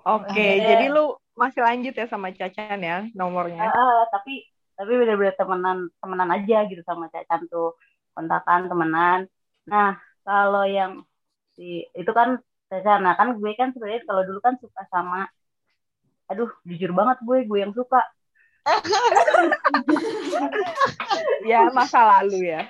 Oke, 0.05 0.31
Akhirnya- 0.31 0.63
jadi 0.69 0.85
lu 0.95 1.17
masih 1.35 1.59
lanjut 1.65 1.91
ya 1.91 2.05
sama 2.07 2.31
Cacan 2.31 2.79
ya 2.79 3.03
nomornya. 3.11 3.67
Ah, 3.67 4.07
tapi 4.13 4.47
tapi 4.79 4.91
bener-bener 4.95 5.35
temenan 5.35 5.91
temenan 5.99 6.29
aja 6.31 6.63
gitu 6.71 6.79
sama 6.87 7.11
Cacan 7.11 7.51
tuh. 7.51 7.75
Kontakan 8.15 8.71
temenan. 8.71 9.27
Nah 9.67 9.99
kalau 10.23 10.63
yang 10.63 11.03
si 11.57 11.83
itu 11.91 12.11
kan 12.15 12.39
Cacan. 12.71 13.03
Nah 13.03 13.19
kan 13.19 13.35
gue 13.35 13.51
kan 13.59 13.75
sebenarnya 13.75 14.07
kalau 14.07 14.23
dulu 14.23 14.39
kan 14.39 14.55
suka 14.61 14.87
sama 14.87 15.27
aduh 16.25 16.49
jujur 16.65 16.89
banget 16.89 17.21
gue 17.21 17.37
gue 17.45 17.59
yang 17.61 17.73
suka 17.75 18.01
Ya 21.45 21.69
masa 21.69 22.01
lalu 22.19 22.49
ya. 22.49 22.65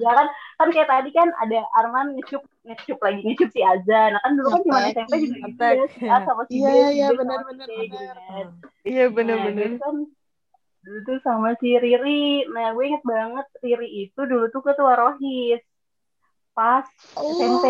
ya 0.00 0.10
kan 0.16 0.26
kan 0.58 0.68
kayak 0.72 0.88
tadi 0.88 1.12
kan 1.12 1.28
ada 1.38 1.60
Arman 1.76 2.16
ngecup 2.16 2.40
ngecup 2.64 2.96
lagi 3.04 3.20
ngecup 3.20 3.52
si 3.52 3.60
Azza 3.60 4.16
nah 4.16 4.20
kan 4.24 4.32
dulu 4.38 4.48
kan 4.48 4.62
cuma. 4.64 4.80
SMP 4.88 5.12
juga 5.28 5.44
gitu 5.44 5.60
ya 5.60 5.84
si 5.92 6.08
A 6.08 6.24
sama 6.24 6.48
si 6.48 6.56
B 6.56 6.64
Iya, 6.64 6.88
iya, 6.88 7.12
B 7.12 7.20
sama 7.20 7.20
benar-benar, 7.20 7.68
si 7.68 7.76
C 7.76 7.84
gitu 7.84 7.92
benar. 7.92 8.16
Iya 8.82 9.04
Nah, 9.12 9.52
gue 9.52 9.76
kan 9.76 10.08
dulu 10.82 10.98
tuh 11.06 11.18
sama 11.22 11.54
si 11.62 11.78
Riri. 11.78 12.42
Nah, 12.50 12.74
gue 12.74 12.84
inget 12.90 13.04
banget 13.06 13.46
Riri 13.62 13.86
itu 14.08 14.20
dulu 14.26 14.50
tuh 14.50 14.66
ketua 14.66 14.98
Rohis. 14.98 15.62
Pas 16.56 16.82
SMP. 17.14 17.66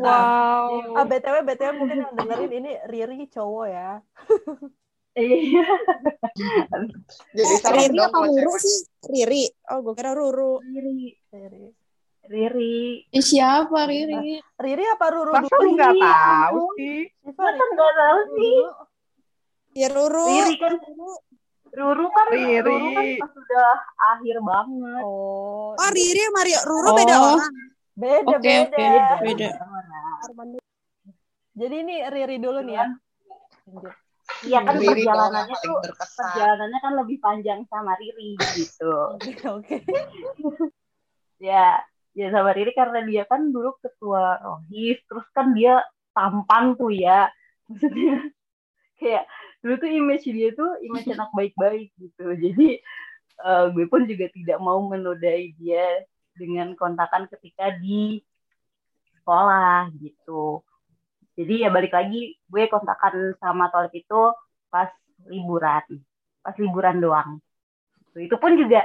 Wow. 0.00 0.96
Ah, 0.96 1.04
BTW, 1.04 1.44
BTW 1.44 1.76
mungkin 1.76 2.08
yang 2.08 2.14
dengerin 2.16 2.52
ini 2.56 2.72
Riri 2.88 3.28
cowok 3.28 3.66
ya. 3.68 4.00
Iya. 5.16 5.64
Jadi 7.32 7.54
Eh, 7.56 7.72
Riri 7.72 7.98
apa 7.98 8.18
Ruru 8.20 8.54
sih? 8.56 8.78
Riri. 9.06 9.44
Oh, 9.72 9.80
gue 9.80 9.94
kira 9.94 10.12
Ruru. 10.12 10.60
Riri. 10.60 11.16
Riri. 11.32 11.64
Riri. 12.26 12.76
Eh, 13.08 13.24
siapa 13.24 13.86
Riri? 13.86 14.36
Riri 14.54 14.84
apa 14.86 15.06
Ruru 15.08 15.32
Masa 15.32 15.48
dulu? 15.48 15.62
lu 15.62 15.70
nggak 15.72 15.94
tahu 15.96 16.60
sih? 16.76 17.00
Masa 17.24 17.42
nggak 17.48 17.92
tahu 17.96 18.20
sih? 18.34 18.58
Ya 19.74 19.88
Ruru. 19.88 20.26
Riri 20.28 20.54
kan 20.58 20.74
Ruru 21.72 22.06
kan 22.08 22.26
Riri. 22.28 22.60
Ruru 22.60 22.88
kan 22.92 23.04
pas 23.16 23.30
sudah 23.32 23.70
akhir 24.12 24.36
banget. 24.38 25.00
Oh, 25.00 25.72
Oh, 25.72 25.90
Riri 25.92 26.22
sama. 26.26 26.40
Ruru 26.62 26.88
Oh. 26.88 26.94
beda 26.94 27.14
orang. 27.16 27.54
beda, 27.96 28.28
Oke, 28.28 28.44
beda. 28.44 28.68
oke. 28.68 29.24
Beda. 29.24 29.48
Orang. 30.26 30.48
Jadi 31.56 31.74
ini 31.80 31.96
Riri 32.04 32.36
dulu 32.36 32.60
nih 32.60 32.74
ya. 32.74 32.86
Lanjut. 33.64 33.96
Iya 34.46 34.58
kan 34.62 34.74
Riri 34.76 35.06
perjalanannya 35.06 35.56
tuh 35.62 35.76
berkesan. 35.80 36.24
perjalanannya 36.34 36.78
kan 36.82 36.92
lebih 36.98 37.16
panjang 37.22 37.60
sama 37.70 37.94
Riri 37.96 38.36
gitu. 38.58 38.94
Oke, 39.56 39.80
ya 41.40 41.80
ya 42.16 42.26
sama 42.32 42.56
Riri 42.56 42.72
karena 42.72 43.04
dia 43.04 43.28
kan 43.28 43.52
dulu 43.52 43.76
ketua 43.84 44.40
rohis 44.40 44.98
terus 45.04 45.26
kan 45.36 45.52
dia 45.52 45.84
tampan 46.16 46.72
tuh 46.80 46.88
ya 46.88 47.28
maksudnya 47.68 48.16
kayak 48.98 49.28
dulu 49.60 49.74
tuh 49.76 49.90
image 49.92 50.24
dia 50.24 50.48
tuh 50.56 50.80
image 50.80 51.12
anak 51.12 51.28
baik-baik 51.36 51.92
gitu 52.00 52.32
jadi 52.32 52.80
eh, 53.44 53.64
gue 53.68 53.84
pun 53.84 54.08
juga 54.08 54.32
tidak 54.32 54.58
mau 54.64 54.80
menodai 54.88 55.52
dia 55.60 55.84
dengan 56.32 56.72
kontakan 56.72 57.28
ketika 57.28 57.76
di 57.76 58.24
sekolah 59.20 59.92
gitu 60.00 60.64
jadi 61.36 61.54
ya 61.64 61.70
balik 61.70 61.92
lagi 61.92 62.34
gue 62.48 62.62
kontakan 62.72 63.36
sama 63.38 63.68
Tolip 63.68 63.92
itu 63.92 64.22
pas 64.72 64.88
liburan 65.28 65.84
pas 66.42 66.56
liburan 66.56 66.96
doang 66.98 67.30
itu 68.16 68.32
pun 68.40 68.56
juga 68.56 68.80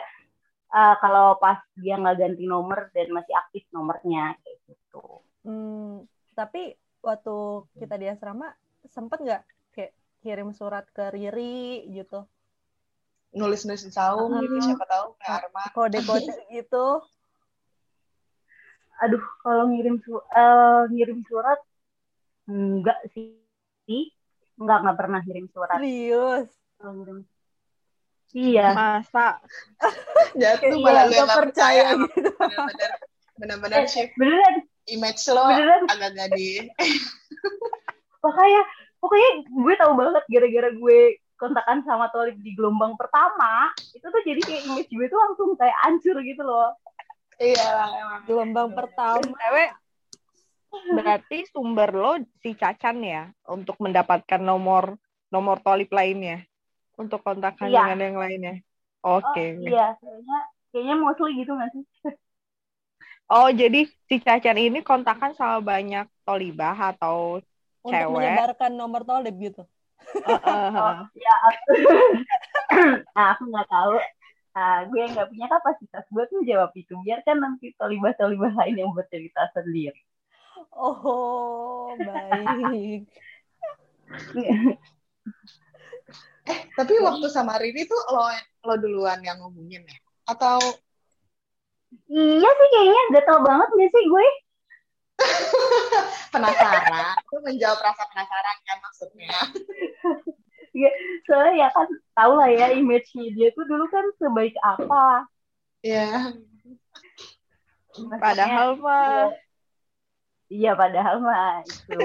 eh, 0.72 0.96
kalau 1.00 1.40
pas 1.40 1.60
dia 1.80 1.96
nggak 1.96 2.18
ganti 2.20 2.44
nomor 2.46 2.92
dan 2.92 3.08
masih 3.16 3.32
aktif 3.36 3.64
nomornya 3.72 4.36
kayak 4.44 4.58
gitu. 4.68 5.24
Hmm, 5.48 6.04
tapi 6.36 6.76
waktu 7.00 7.66
kita 7.80 7.96
di 7.96 8.08
asrama 8.12 8.52
sempet 8.92 9.24
nggak 9.24 9.44
kayak 9.72 9.92
kirim 10.22 10.52
surat 10.52 10.86
ke 10.92 11.10
Riri 11.10 11.88
gitu, 11.96 12.28
Nulis-nulis 13.32 13.88
di 13.88 13.92
saung 13.96 14.44
gitu, 14.44 14.60
Hmm. 14.60 14.68
siapa 14.68 14.86
tahu 14.86 15.16
kayak 15.18 15.48
Arma. 15.48 15.64
kode-kode 15.72 16.36
gitu. 16.56 16.86
Aduh, 19.02 19.24
kalau 19.42 19.72
ngirim 19.72 19.98
su- 20.04 20.28
eh, 20.30 20.82
ngirim 20.94 21.24
surat 21.26 21.58
enggak 22.46 23.00
sih. 23.14 24.10
Enggak 24.58 24.78
enggak 24.86 24.98
pernah 24.98 25.20
ngirim 25.22 25.48
surat. 25.50 25.78
Serius. 25.78 26.48
Ngirim 26.82 27.20
Iya. 28.32 28.72
Masa 28.72 29.44
Jatuh 30.40 30.72
Iya, 30.72 30.80
malah 30.80 31.06
lu 31.12 31.26
percaya 31.36 31.88
gitu. 32.00 32.32
Bener-bener, 32.40 32.92
bener-bener 33.36 33.80
Eh, 33.84 34.08
beneran, 34.16 34.56
image 34.88 35.24
lo 35.28 35.44
beneran. 35.52 35.84
agak-agak 35.92 36.28
di 36.40 36.64
Makanya, 38.24 38.62
pokoknya 39.04 39.30
gue 39.52 39.74
tahu 39.76 39.94
banget 40.00 40.24
gara-gara 40.32 40.70
gue 40.72 41.00
kontakan 41.36 41.82
sama 41.84 42.08
Tolip 42.14 42.38
di 42.40 42.54
gelombang 42.54 42.94
pertama, 42.96 43.74
itu 43.92 44.06
tuh 44.06 44.22
jadi 44.24 44.40
kayak 44.46 44.64
image 44.70 44.92
gue 44.94 45.08
tuh 45.10 45.20
langsung 45.20 45.50
kayak 45.58 45.74
hancur 45.84 46.16
gitu 46.22 46.44
loh. 46.46 46.72
iya 47.36 47.90
emang. 47.98 48.22
Gelombang 48.30 48.70
pertama. 48.72 49.26
cewek 49.26 49.70
berarti 50.72 51.44
sumber 51.52 51.90
lo 51.92 52.12
si 52.44 52.56
Cacan 52.56 52.98
ya 53.04 53.28
untuk 53.48 53.76
mendapatkan 53.84 54.40
nomor 54.40 54.96
nomor 55.32 55.58
tolip 55.64 55.92
lainnya 55.92 56.44
untuk 57.00 57.20
kontakkan 57.24 57.72
Iya. 57.72 57.82
dengan 57.92 58.00
yang 58.00 58.18
lainnya. 58.20 58.54
Oh 59.04 59.20
Oke. 59.20 59.58
iya, 59.58 59.96
kayaknya 60.00 60.38
kayaknya 60.72 60.96
mostly 61.00 61.32
gitu 61.42 61.52
nggak 61.58 61.70
sih? 61.74 61.84
Oh, 63.32 63.48
jadi 63.48 63.88
si 64.12 64.16
Cacan 64.20 64.60
ini 64.60 64.84
kontakan 64.84 65.32
sama 65.40 65.64
banyak 65.64 66.06
tolibah 66.28 66.76
atau 66.92 67.40
Untuk 67.82 67.96
Cewek. 67.98 68.14
menyebarkan 68.14 68.72
nomor 68.78 69.02
tolip 69.08 69.34
gitu. 69.40 69.64
Eh, 70.22 70.30
eh, 70.30 70.38
Oh, 70.78 70.92
eh. 70.92 71.00
ya 71.18 71.34
aku, 71.48 71.72
nah, 73.16 73.26
aku 73.34 73.44
nggak 73.50 73.68
tahu. 73.72 73.94
Nah, 74.52 74.74
gue 74.92 75.00
yang 75.00 75.12
nggak 75.16 75.30
punya 75.32 75.48
kapasitas 75.48 76.04
buat 76.12 76.28
menjawab 76.30 76.72
itu. 76.76 76.94
Biarkan 77.08 77.38
nanti 77.40 77.72
tolibah-tolibah 77.80 78.52
lain 78.60 78.76
yang 78.86 78.92
bercerita 78.92 79.48
sendiri. 79.56 79.98
Oh, 80.70 81.96
baik. 81.98 83.08
Eh, 86.42 86.60
tapi 86.74 86.94
waktu 87.00 87.30
sama 87.30 87.62
Riri 87.62 87.86
tuh 87.86 88.02
lo 88.10 88.26
lo 88.66 88.76
duluan 88.82 89.22
yang 89.22 89.38
ngomongin 89.40 89.86
ya? 89.86 89.98
Atau 90.26 90.58
iya 92.10 92.50
sih 92.50 92.68
kayaknya 92.72 93.04
gatel 93.14 93.38
banget 93.44 93.70
gak 93.72 93.92
sih 93.94 94.04
gue? 94.10 94.28
penasaran? 96.34 97.14
Itu 97.22 97.38
menjawab 97.46 97.80
rasa 97.84 98.04
penasaran 98.10 98.58
kan 98.66 98.78
maksudnya. 98.82 99.38
Soalnya 101.28 101.54
ya 101.62 101.68
kan 101.76 101.88
tau 102.16 102.34
lah 102.40 102.50
ya 102.50 102.74
image-nya 102.74 103.28
dia 103.36 103.50
tuh 103.54 103.68
dulu 103.68 103.86
kan 103.92 104.06
sebaik 104.18 104.56
apa. 104.66 105.30
Iya. 105.86 106.36
Padahal 108.18 108.80
mah 108.80 109.30
Iya 110.52 110.76
padahal 110.76 111.16
mah 111.24 111.64
itu. 111.64 111.96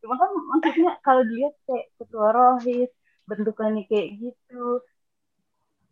Cuma 0.00 0.14
kan 0.16 0.30
maksudnya 0.32 0.92
kalau 1.04 1.22
dilihat 1.28 1.54
kayak 1.68 1.86
ketua 2.00 2.28
rohis 2.32 2.90
bentukannya 3.28 3.84
kayak 3.84 4.08
gitu. 4.16 4.80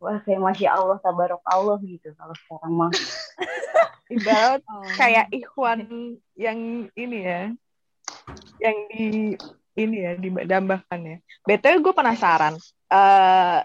Wah 0.00 0.16
kayak 0.24 0.40
masya 0.40 0.80
Allah 0.80 0.96
tabarok 1.04 1.44
Allah 1.44 1.76
gitu 1.84 2.08
kalau 2.16 2.32
sekarang 2.32 2.72
mah. 2.72 2.90
ibarat 4.16 4.64
Oh. 4.66 4.82
kayak 4.98 5.30
Ikhwan 5.30 5.86
yang 6.34 6.88
ini 6.98 7.18
ya, 7.20 7.52
yang 8.58 8.76
di 8.90 9.36
ini 9.78 9.96
ya 10.02 10.12
didambakan 10.18 11.00
ya. 11.04 11.16
BTW 11.46 11.84
gue 11.84 11.94
penasaran. 11.94 12.56
eh 12.90 13.58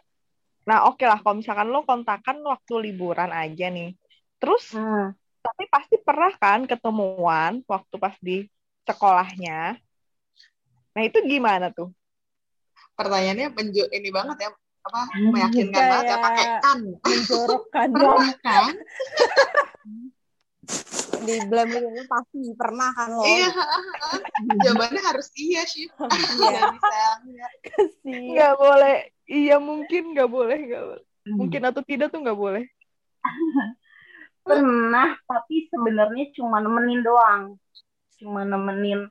nah 0.65 0.79
oke 0.89 1.05
lah 1.05 1.21
kalau 1.21 1.39
misalkan 1.41 1.69
lo 1.69 1.85
kontakan 1.85 2.41
waktu 2.45 2.73
liburan 2.91 3.31
aja 3.31 3.71
nih. 3.71 3.95
Terus 4.37 4.75
Hmm. 4.75 5.15
Tapi 5.45 5.63
pasti 5.69 5.95
pernah 6.01 6.33
kan 6.35 6.65
ketemuan 6.65 7.61
waktu 7.69 7.95
pas 8.01 8.15
di 8.17 8.49
sekolahnya. 8.83 9.77
Nah 10.97 11.01
itu 11.05 11.21
gimana 11.21 11.69
tuh? 11.69 11.93
Pertanyaannya 12.97 13.53
menju 13.53 13.85
ini 13.91 14.09
banget 14.09 14.47
ya 14.47 14.49
apa 14.85 15.01
Hmm, 15.17 15.33
meyakinkan 15.33 15.81
banget 15.81 16.05
ya 16.05 16.17
pakai 16.21 16.45
kayak- 16.45 16.61
kan. 16.61 16.79
Menjorokkan. 17.01 17.87
Pernah 17.93 18.33
kan? 18.41 18.65
Di 21.25 21.35
blame 21.45 21.77
pasti 22.05 22.41
pernah 22.53 22.89
kan 22.93 23.09
lo. 23.13 23.21
Iya. 23.25 23.49
Jawabannya 24.61 25.01
harus 25.01 25.27
iya 25.37 25.61
sih. 25.65 25.85
Kasihan. 25.97 26.73
Nggak 28.05 28.53
boleh. 28.57 28.97
Iya 29.25 29.57
mungkin 29.57 30.13
nggak 30.13 30.29
boleh 30.29 30.57
nggak 30.57 30.83
boleh. 30.85 31.03
mungkin 31.25 31.61
atau 31.65 31.81
tidak 31.81 32.13
tuh 32.13 32.21
nggak 32.21 32.37
boleh. 32.37 32.63
Pernah, 34.45 35.17
tapi 35.25 35.65
sebenarnya 35.73 36.25
cuma 36.37 36.61
nemenin 36.61 37.01
doang. 37.01 37.43
Cuma 38.21 38.45
nemenin 38.45 39.09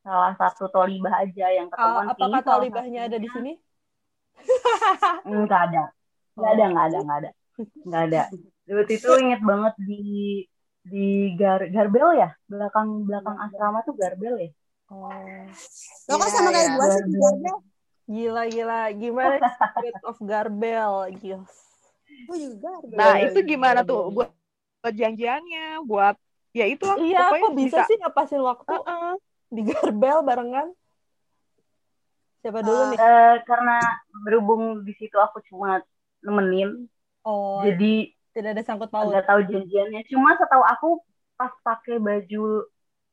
salah 0.00 0.32
satu 0.40 0.72
tolibah 0.72 1.20
aja 1.20 1.52
yang 1.52 1.68
Ah, 1.68 1.76
ketemuan 1.76 2.04
apakah 2.08 2.16
kayaknya 2.16 2.40
salah 2.40 2.56
tolibahnya 2.56 3.00
ada 3.04 3.18
di 3.20 3.28
sini? 3.28 3.52
Enggak 5.28 5.60
ada. 5.68 5.84
Enggak 6.32 6.50
ada, 6.56 6.64
enggak 6.64 6.84
ada, 6.88 6.98
enggak 7.04 7.18
ada. 7.20 7.30
Enggak 7.84 8.02
ada. 8.08 8.22
Waktu 8.70 8.92
itu 8.96 9.10
inget 9.20 9.40
banget 9.44 9.74
di 9.84 10.02
di 10.80 11.06
Gar 11.36 11.60
Garbel 11.68 12.08
ya? 12.16 12.28
Belakang 12.48 13.04
belakang 13.04 13.36
asrama 13.36 13.84
tuh 13.84 13.94
Garbel 14.00 14.34
ya? 14.40 14.50
Oh, 14.90 15.06
Lo 16.08 16.14
kan 16.18 16.26
Iya, 16.26 16.34
sama 16.34 16.48
kayak 16.50 16.66
iya. 16.66 16.74
gue 16.74 16.86
sih 16.88 17.02
di 17.04 17.14
Garbel. 17.20 17.56
gila 18.10 18.42
gila. 18.48 18.80
Gimana 18.96 19.34
Spirit 19.76 20.00
of 20.08 20.16
Garbel? 20.24 20.92
Gila. 21.20 21.40
Gue 22.26 22.36
juga 22.40 22.70
Garbel. 22.80 22.96
Nah 22.96 23.14
itu 23.20 23.38
gimana 23.44 23.80
tuh 23.84 24.08
buat, 24.08 24.32
buat 24.80 24.94
janjiannya, 24.96 25.84
buat 25.84 26.16
ya 26.56 26.64
itu 26.66 26.82
lah. 26.88 26.96
Iya, 26.96 27.20
kok 27.28 27.52
bisa, 27.52 27.84
sih 27.84 27.96
ngapasin 28.00 28.40
waktu 28.40 28.72
Heeh. 28.72 29.12
di 29.52 29.60
Garbel 29.68 30.18
barengan? 30.24 30.68
Siapa 32.40 32.64
dulu 32.64 32.80
Ah. 32.80 32.88
nih? 32.88 32.98
Eh, 32.98 33.34
karena 33.44 33.76
berhubung 34.24 34.80
di 34.88 34.96
situ 34.96 35.20
aku 35.20 35.44
cuma 35.52 35.84
nemenin, 36.24 36.88
Oh, 37.20 37.60
jadi 37.60 38.08
tidak 38.32 38.50
ada 38.56 38.62
sangkut 38.64 38.88
paut. 38.88 39.12
nggak 39.12 39.28
tahu 39.28 39.40
janjiannya. 39.44 40.00
Cuma 40.08 40.32
setahu 40.40 40.64
aku 40.64 40.88
pas 41.36 41.52
pakai 41.60 42.00
baju 42.00 42.64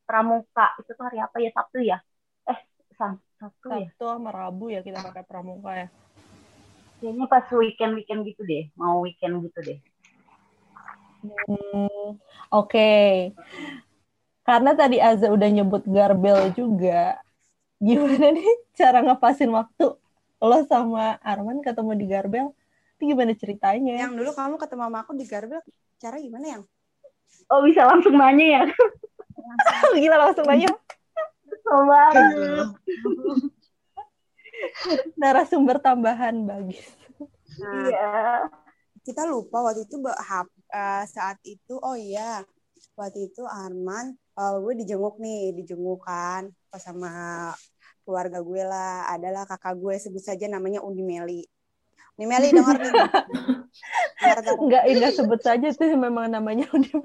pramuka 0.08 0.72
itu 0.80 0.92
tuh 0.96 1.04
hari 1.04 1.20
apa 1.20 1.44
ya 1.44 1.52
Sabtu 1.52 1.84
ya? 1.84 2.00
Eh 2.48 2.60
Sam- 2.96 3.20
Sabtu 3.36 3.68
ya? 3.76 3.92
Sabtu 3.92 4.04
sama 4.08 4.32
Rabu 4.32 4.72
ya 4.72 4.80
kita 4.80 5.04
pakai 5.04 5.28
pramuka 5.28 5.72
ya. 5.76 5.88
Kayaknya 7.04 7.26
pas 7.28 7.46
weekend 7.52 7.92
weekend 8.00 8.24
gitu 8.24 8.42
deh, 8.48 8.72
mau 8.80 9.04
weekend 9.04 9.44
gitu 9.44 9.60
deh. 9.60 9.78
Hmm, 11.48 12.10
Oke. 12.50 12.90
Karena 14.44 14.72
tadi 14.72 14.98
Aza 15.04 15.28
udah 15.28 15.50
nyebut 15.52 15.84
Garbel 15.84 16.56
juga. 16.56 17.20
Gimana 17.78 18.32
nih 18.34 18.48
cara 18.74 19.04
ngepasin 19.04 19.52
waktu 19.52 19.86
lo 20.38 20.58
sama 20.66 21.20
Arman 21.22 21.60
ketemu 21.62 21.92
di 22.00 22.06
Garbel? 22.08 22.48
Itu 22.98 23.12
gimana 23.14 23.36
ceritanya? 23.38 23.94
Yang 24.08 24.14
dulu 24.24 24.32
kamu 24.34 24.56
ketemu 24.58 24.84
sama 24.90 24.98
aku 25.04 25.12
di 25.14 25.26
Garbel, 25.28 25.62
cara 26.00 26.18
gimana 26.18 26.46
yang? 26.58 26.64
Oh 27.52 27.62
bisa 27.62 27.86
langsung 27.86 28.16
nanya 28.18 28.46
ya? 28.46 28.64
Gila 30.02 30.18
langsung 30.18 30.48
Kesel 30.48 31.80
banget. 31.86 32.74
narasumber 35.16 35.78
tambahan 35.78 36.34
bagus. 36.48 36.82
Nah, 37.58 37.74
Iya. 37.88 38.10
kita 39.04 39.26
lupa 39.30 39.62
waktu 39.62 39.86
itu 39.86 39.98
Mbak, 40.02 40.18
eh, 40.72 41.04
saat 41.08 41.38
itu 41.44 41.76
oh 41.80 41.96
iya 41.96 42.44
waktu 42.98 43.30
itu 43.32 43.44
Arman 43.46 44.14
eh, 44.14 44.56
gue 44.64 44.74
dijenguk 44.84 45.16
nih 45.22 45.54
dijenguk 45.56 46.04
kan 46.04 46.50
pas 46.72 46.82
sama 46.84 47.12
keluarga 48.08 48.40
gue 48.40 48.64
lah 48.64 49.12
adalah 49.12 49.44
kakak 49.44 49.76
gue 49.76 49.96
sebut 50.00 50.24
saja 50.24 50.48
namanya 50.48 50.80
Uni 50.80 51.04
Meli 51.04 51.42
Uni 52.18 52.26
Meli 52.26 52.50
denger 52.56 52.78
nih 52.80 52.94
Dengar, 54.18 54.40
dengar. 54.42 54.58
Enggak, 54.58 55.12
sebut 55.14 55.40
saja 55.44 55.68
tuh 55.70 55.88
memang 55.94 56.26
namanya 56.32 56.66
udah. 56.74 57.02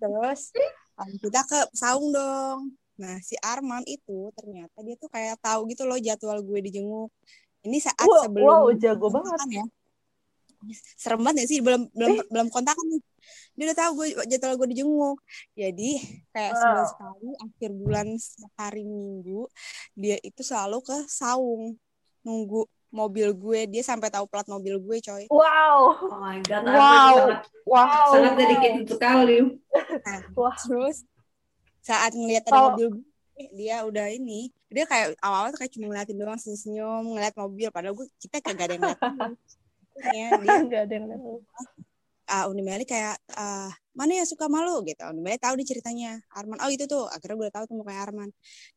terus 0.00 0.54
eh, 1.00 1.10
kita 1.20 1.40
ke 1.44 1.58
saung 1.74 2.14
dong 2.14 2.72
nah 2.94 3.18
si 3.18 3.34
Arman 3.42 3.82
itu 3.90 4.30
ternyata 4.38 4.78
dia 4.86 4.94
tuh 4.94 5.10
kayak 5.10 5.34
tahu 5.42 5.66
gitu 5.66 5.82
loh 5.82 5.98
jadwal 5.98 6.38
gue 6.46 6.60
dijenguk 6.62 7.10
ini 7.66 7.82
saat 7.82 8.06
Wow, 8.06 8.22
sebelum 8.28 8.46
wow, 8.46 8.64
jago 8.78 9.06
banget. 9.10 9.38
ya 9.60 9.64
serem 10.94 11.20
banget 11.20 11.44
ya 11.44 11.46
sih 11.48 11.60
belum 11.60 11.90
belum 11.90 12.12
belum 12.30 12.48
kontakan 12.48 12.86
nih 12.88 13.02
dia 13.54 13.64
udah 13.68 13.78
tahu 13.78 13.90
gue 13.96 14.06
jadwal 14.26 14.54
gue 14.56 14.68
dijenguk 14.70 15.18
jadi 15.52 15.90
kayak 16.30 16.52
Wow. 16.52 16.60
sebulan 16.60 16.86
sekali 16.86 17.28
akhir 17.38 17.70
bulan 17.72 18.06
hari 18.54 18.82
minggu 18.82 19.40
dia 19.94 20.16
itu 20.20 20.40
selalu 20.40 20.78
ke 20.80 20.96
saung 21.06 21.78
nunggu 22.20 22.64
mobil 22.88 23.30
gue 23.32 23.60
dia 23.66 23.82
sampai 23.82 24.06
tahu 24.06 24.26
plat 24.26 24.46
mobil 24.46 24.78
gue 24.78 24.96
coy 25.00 25.24
Wow. 25.28 25.98
Oh 26.04 26.18
my 26.18 26.38
god, 26.40 26.62
Wow. 26.62 27.14
Sangat, 27.14 27.40
Wow. 27.64 28.06
sangat 28.08 28.32
dedicated 28.38 28.86
sekali. 28.86 29.36
Nah, 30.04 30.20
Wah. 30.38 30.54
terus 30.60 31.02
saat 31.80 32.12
ngelihat 32.12 32.44
ada 32.44 32.54
Oh. 32.54 32.64
mobil 32.70 32.86
gue 32.92 33.04
dia 33.50 33.82
udah 33.82 34.06
ini 34.08 34.46
dia 34.70 34.86
kayak 34.86 35.18
awal-awal 35.18 35.50
tuh 35.50 35.58
kayak 35.58 35.74
cuma 35.74 35.90
ngeliatin 35.90 36.14
doang 36.14 36.38
senyum 36.38 37.02
ngeliat 37.10 37.34
mobil 37.34 37.66
padahal 37.68 37.94
gue 37.94 38.06
kita 38.16 38.38
kagak 38.38 38.70
ada 38.70 38.72
yang 38.78 38.82
ngeliatin 38.84 39.10
ya 40.14 40.28
dia 40.42 40.54
Enggak 40.60 40.80
ada 40.88 40.94
yang 40.94 41.06
lihat. 41.10 41.20
uh, 42.30 42.44
Uni 42.50 42.62
Meli 42.64 42.84
kayak 42.88 43.20
ah, 43.36 43.70
mana 43.94 44.22
yang 44.22 44.28
suka 44.28 44.48
malu? 44.48 44.82
Gitu. 44.82 45.00
Uni 45.06 45.20
Meli 45.22 45.38
tahu 45.38 45.54
di 45.60 45.64
ceritanya 45.68 46.18
Arman. 46.34 46.58
Oh 46.64 46.70
itu 46.72 46.84
tuh 46.88 47.06
akhirnya 47.08 47.36
gue 47.36 47.50
tahu 47.52 47.64
tuh 47.68 47.76
mukanya 47.78 48.00
Arman. 48.08 48.28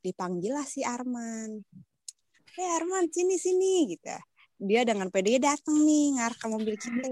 Dipanggil 0.03 0.53
lah 0.53 0.67
si 0.67 0.84
Arman. 0.84 1.63
Eh 2.58 2.69
Arman 2.77 3.10
sini 3.10 3.38
sini 3.39 3.97
gitu. 3.97 4.13
Dia 4.58 4.82
dengan 4.82 5.13
pede 5.13 5.38
datang 5.38 5.86
nih 5.86 6.17
ngarah 6.17 6.38
ke 6.38 6.47
mobil 6.49 6.75
kita 6.77 7.08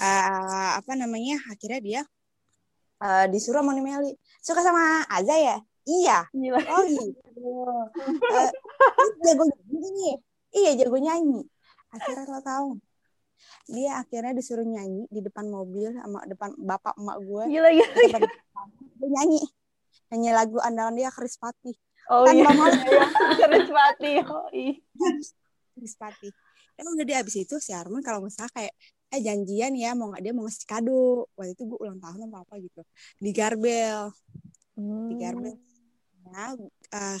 Eh, 0.00 0.70
apa 0.80 0.96
namanya 0.96 1.36
akhirnya 1.52 1.80
dia 1.82 2.00
eh, 3.04 3.26
disuruh 3.28 3.60
sama 3.60 3.76
Uni 3.76 3.82
Meli 3.84 4.12
suka 4.40 4.64
sama 4.64 5.04
Aza 5.10 5.36
ya? 5.36 5.56
Iya. 5.84 6.18
Gila. 6.32 6.60
Oh 6.70 6.82
gitu. 6.88 7.20
Eh, 8.36 8.50
jago 9.26 9.44
nyanyi. 9.48 10.16
Iya 10.50 10.70
jago 10.84 10.98
nyanyi. 10.98 11.42
Akhirnya 11.90 12.26
lo 12.26 12.40
tahu. 12.42 12.68
Dia 13.70 14.02
akhirnya 14.02 14.36
disuruh 14.36 14.66
nyanyi 14.66 15.08
di 15.08 15.20
depan 15.24 15.48
mobil 15.48 15.94
sama 15.96 16.22
depan 16.26 16.54
bapak 16.58 16.94
emak 16.98 17.16
gue. 17.22 17.44
Gila, 17.50 17.70
gila. 17.70 18.18
Dia 19.00 19.08
nyanyi. 19.08 19.42
Nyanyi 20.10 20.28
lagu 20.34 20.58
andalan 20.60 20.94
dia 20.98 21.10
Chris 21.14 21.38
Pati. 21.38 21.72
Oh 22.10 22.26
Tanpa 22.26 22.50
iya. 22.50 22.58
malu. 22.58 22.82
Keren 23.38 23.66
mati. 23.70 24.12
Oh, 24.26 24.48
iya. 24.56 24.74
Chris 25.78 25.94
Pati. 25.94 26.28
Ya 26.74 26.82
udah 26.82 27.06
dia 27.06 27.16
abis 27.22 27.36
itu 27.44 27.60
si 27.62 27.70
Arman 27.76 28.02
kalau 28.02 28.24
salah 28.32 28.50
kayak 28.50 28.74
eh 29.10 29.20
janjian 29.20 29.74
ya 29.74 29.90
mau 29.98 30.14
nggak 30.14 30.22
dia 30.22 30.32
mau 30.32 30.46
ngasih 30.46 30.66
kado 30.70 31.26
waktu 31.34 31.58
itu 31.58 31.66
gue 31.66 31.78
ulang 31.82 31.98
tahun 31.98 32.30
apa 32.30 32.46
apa 32.46 32.54
gitu 32.62 32.80
di 33.18 33.30
Garbel 33.34 34.14
di 34.78 35.14
Garbel 35.18 35.58
nah 36.30 36.54
eh, 36.94 37.18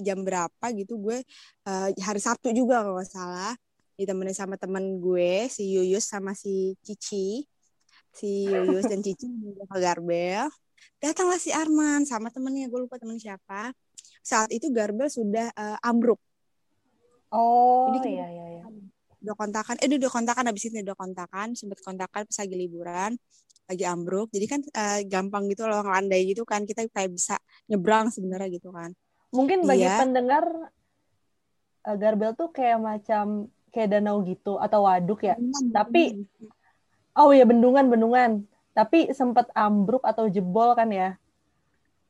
jam 0.00 0.22
berapa 0.22 0.66
gitu 0.76 1.00
gue 1.00 1.18
eh, 1.68 1.88
hari 2.00 2.20
Sabtu 2.20 2.52
juga 2.52 2.84
kalau 2.84 3.00
nggak 3.00 3.10
salah 3.10 3.54
ditemenin 3.96 4.36
sama 4.36 4.60
temen 4.60 5.00
gue 5.00 5.48
si 5.48 5.72
Yuyus 5.72 6.04
sama 6.04 6.36
si 6.36 6.76
Cici. 6.84 7.48
Si 8.12 8.48
Yuyus 8.48 8.84
dan 8.88 9.00
Cici 9.00 9.24
ke 9.72 9.78
Garbel. 9.80 10.46
Datanglah 11.00 11.40
si 11.40 11.50
Arman 11.52 12.04
sama 12.04 12.28
temennya 12.28 12.68
gue 12.68 12.80
lupa 12.84 13.00
temen 13.00 13.16
siapa. 13.16 13.72
Saat 14.20 14.52
itu 14.52 14.68
Garbel 14.68 15.08
sudah 15.08 15.48
eh, 15.50 15.78
ambruk. 15.88 16.20
Oh, 17.32 17.90
Jadi 17.90 18.14
iya, 18.14 18.28
iya, 18.30 18.46
iya. 18.60 18.64
udah 19.26 19.34
kontakan 19.34 19.74
eh 19.82 19.90
udah 19.90 20.12
kontakan 20.12 20.44
abis 20.54 20.70
itu 20.70 20.78
udah 20.78 20.94
kontakan 20.94 21.58
sempet 21.58 21.82
kontakan 21.82 22.22
pas 22.30 22.36
lagi 22.38 22.54
liburan 22.54 23.18
lagi 23.66 23.82
ambruk. 23.82 24.30
Jadi 24.30 24.46
kan 24.46 24.60
eh, 24.62 25.00
gampang 25.08 25.50
gitu 25.50 25.66
loh 25.66 25.82
ngelandai 25.82 26.22
gitu 26.30 26.46
kan 26.46 26.62
kita 26.68 26.86
kayak 26.92 27.10
bisa 27.16 27.40
nyebrang 27.66 28.12
sebenarnya 28.12 28.60
gitu 28.60 28.70
kan 28.70 28.94
Mungkin 29.36 29.58
bagi 29.62 29.84
Iya. 29.84 30.00
pendengar 30.00 30.44
eh, 31.84 31.96
Garbel 31.96 32.32
tuh 32.34 32.50
kayak 32.50 32.80
macam 32.80 33.46
kayak 33.70 33.88
danau 33.92 34.24
gitu 34.24 34.56
atau 34.56 34.88
waduk 34.88 35.22
ya. 35.22 35.36
Tapi- 35.70 36.24
Oh 37.12 37.32
iya 37.32 37.44
bendungan 37.44 37.88
bendungan. 37.88 38.44
Tapi 38.72 39.08
sempat 39.12 39.48
ambruk 39.52 40.04
atau 40.04 40.28
jebol 40.28 40.72
kan 40.72 40.88
ya. 40.88 41.16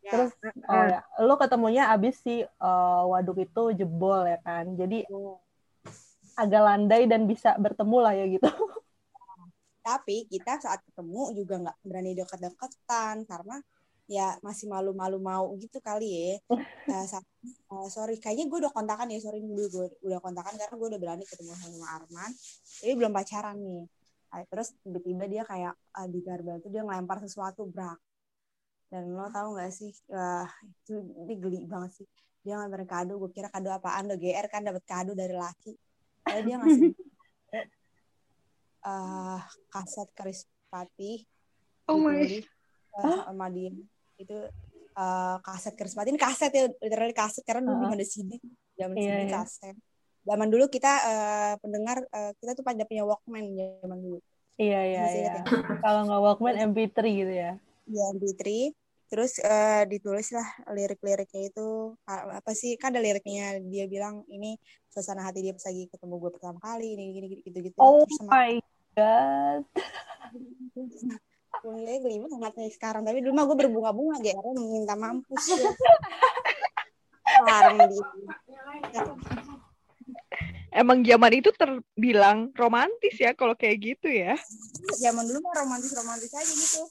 Ya, 0.01 0.11
Terus 0.11 0.31
oh 0.67 0.83
ya, 0.87 1.01
lo 1.21 1.35
ketemunya 1.35 1.91
abis 1.91 2.19
si 2.23 2.43
eh, 2.43 3.03
waduk 3.05 3.39
itu 3.39 3.74
jebol 3.74 4.24
ya 4.24 4.39
kan. 4.41 4.74
Jadi 4.74 5.07
agak 6.35 6.62
landai 6.62 7.07
dan 7.07 7.24
bisa 7.24 7.55
bertemu 7.57 7.99
lah 7.99 8.12
ya 8.12 8.27
gitu. 8.29 8.51
tapi 9.81 10.27
kita 10.27 10.59
saat 10.59 10.83
ketemu 10.83 11.31
juga 11.33 11.62
nggak 11.62 11.79
berani 11.81 12.12
deket-deketan 12.12 13.22
karena 13.22 13.62
ya 14.07 14.39
masih 14.43 14.71
malu-malu 14.71 15.19
mau 15.19 15.51
gitu 15.59 15.79
kali 15.83 16.09
ya. 16.11 16.35
Eh, 17.67 17.89
sorry 17.91 18.23
kayaknya 18.23 18.47
gue 18.47 18.59
udah 18.63 18.71
kontakan 18.71 19.11
ya 19.11 19.19
sorry 19.19 19.43
dulu 19.43 19.67
gue 19.67 19.87
udah 20.07 20.23
kontakan 20.23 20.55
karena 20.55 20.75
gue 20.79 20.89
udah 20.95 21.01
berani 21.03 21.25
ketemu 21.27 21.51
sama 21.59 21.99
Arman 21.99 22.31
tapi 22.79 22.93
belum 22.95 23.11
pacaran 23.11 23.59
nih. 23.59 23.85
Terus 24.47 24.69
tiba-tiba 24.83 25.25
dia 25.27 25.43
kayak 25.43 25.75
eh, 25.75 26.09
di 26.11 26.21
Garbel 26.23 26.63
tuh 26.63 26.71
dia 26.71 26.87
ngelempar 26.87 27.19
sesuatu 27.23 27.67
brak. 27.67 27.99
Dan 28.87 29.19
lo 29.19 29.27
tau 29.35 29.59
gak 29.59 29.75
sih 29.75 29.91
Wah, 30.15 30.47
itu 30.63 30.95
ini 31.27 31.35
geli 31.43 31.59
banget 31.67 32.03
sih. 32.03 32.07
Dia 32.47 32.63
ngelempar 32.63 32.87
kado 32.87 33.19
gue 33.19 33.31
kira 33.35 33.51
kado 33.51 33.67
apaan 33.75 34.07
lo 34.07 34.15
GR 34.15 34.47
kan 34.47 34.63
dapat 34.63 34.83
kado 34.87 35.11
dari 35.19 35.35
laki. 35.35 35.75
Lalu 36.31 36.41
dia 36.47 36.57
ngasih 36.63 36.91
eh 38.87 39.41
kaset 39.75 40.09
Chris 40.15 40.47
Pati 40.71 41.27
Oh 41.91 41.99
my. 41.99 42.23
eh, 42.23 42.43
sama 43.27 43.51
dia 43.51 43.75
itu 44.17 44.37
eh, 44.97 45.37
kaset 45.45 45.75
Chris 45.77 45.95
Pati 45.97 46.11
ini 46.12 46.21
kaset 46.21 46.53
ya 46.53 46.69
literally 46.83 47.17
kaset 47.17 47.45
karena 47.45 47.64
dulu 47.64 47.73
Uh-uh. 47.77 47.81
belum 47.89 47.97
ada 47.97 48.07
CD 48.07 48.41
zaman 48.77 48.95
Iya, 48.97 49.05
CD 49.05 49.21
iya. 49.25 49.33
kaset 49.33 49.77
zaman 50.27 50.49
dulu 50.51 50.64
kita 50.67 50.93
eh, 51.07 51.55
pendengar 51.62 52.03
eh, 52.03 52.33
kita 52.43 52.59
tuh 52.59 52.67
pada 52.67 52.83
punya 52.83 53.07
Walkman 53.07 53.55
zaman 53.55 53.99
dulu. 54.03 54.19
Iya 54.59 54.81
iya 54.83 55.05
iya. 55.14 55.35
ya? 55.39 55.43
Kalau 55.87 56.11
nggak 56.11 56.21
Walkman 56.21 56.57
MP3 56.75 56.99
gitu 57.07 57.33
ya. 57.33 57.53
Di 57.87 57.99
MP3 58.19 58.75
terus 59.07 59.39
eh, 59.39 59.87
ditulis 59.87 60.35
lah 60.35 60.49
lirik-liriknya 60.75 61.55
itu 61.55 61.95
apa 62.11 62.51
sih 62.59 62.75
kan 62.75 62.91
ada 62.91 62.99
liriknya 62.99 63.62
dia 63.62 63.87
bilang 63.87 64.27
ini 64.27 64.59
suasana 64.91 65.23
hati 65.23 65.47
dia 65.47 65.55
pas 65.55 65.62
lagi 65.62 65.87
ketemu 65.87 66.14
gue 66.19 66.31
pertama 66.35 66.59
kali 66.59 66.99
ini 66.99 67.05
gini 67.14 67.27
gitu 67.47 67.59
gitu 67.71 67.79
Oh 67.79 68.03
terus 68.03 68.19
sama 68.19 68.35
my 68.35 68.53
god. 68.99 69.62
gue 71.65 71.97
gelimet 72.03 72.31
sangatnya 72.31 72.69
sekarang 72.73 73.03
tapi 73.07 73.25
dulu 73.25 73.33
mah 73.37 73.45
gue 73.49 73.57
berbunga-bunga 73.57 74.17
GR 74.21 74.47
minta 74.57 74.95
mampus 74.95 75.45
ya. 75.53 75.71
Emang 80.77 81.01
zaman 81.01 81.33
itu 81.33 81.51
terbilang 81.57 82.53
romantis 82.53 83.17
ya 83.17 83.33
kalau 83.33 83.57
kayak 83.57 83.77
gitu 83.81 84.09
ya. 84.13 84.37
Zaman 85.01 85.25
dulu 85.25 85.39
mah 85.41 85.55
romantis-romantis 85.65 86.33
aja 86.37 86.53
gitu. 86.53 86.85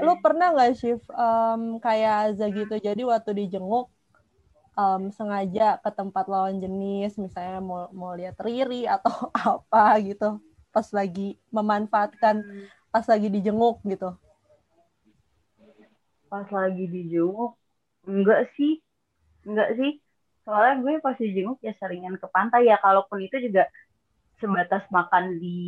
Lu 0.00 0.16
pernah 0.24 0.48
nggak 0.56 0.72
shift 0.80 1.04
em, 1.12 1.76
kayak 1.76 2.32
Aza 2.32 2.48
gitu? 2.48 2.74
Jadi 2.80 3.04
waktu 3.04 3.30
dijenguk 3.36 3.92
em, 4.80 5.12
sengaja 5.12 5.76
ke 5.76 5.90
tempat 5.92 6.24
lawan 6.24 6.56
jenis, 6.56 7.20
misalnya 7.20 7.60
mau 7.60 7.92
mau 7.92 8.16
lihat 8.16 8.40
Riri 8.40 8.88
atau 8.88 9.12
apa 9.60 10.00
gitu, 10.00 10.40
pas 10.74 10.86
lagi 10.98 11.28
memanfaatkan 11.56 12.36
pas 12.92 13.04
lagi 13.12 13.28
dijenguk 13.34 13.76
gitu. 13.92 14.10
Pas 16.30 16.46
lagi 16.58 16.84
dijenguk, 16.94 17.52
enggak 18.10 18.40
sih. 18.56 18.72
Enggak 19.48 19.68
sih. 19.78 19.90
Soalnya 20.44 20.74
gue 20.84 20.92
pas 21.06 21.16
dijenguk 21.22 21.58
ya 21.66 21.72
seringan 21.80 22.16
ke 22.22 22.26
pantai 22.34 22.62
ya. 22.70 22.76
Kalaupun 22.84 23.18
itu 23.26 23.36
juga 23.46 23.62
sebatas 24.40 24.84
makan 24.96 25.24
di 25.42 25.58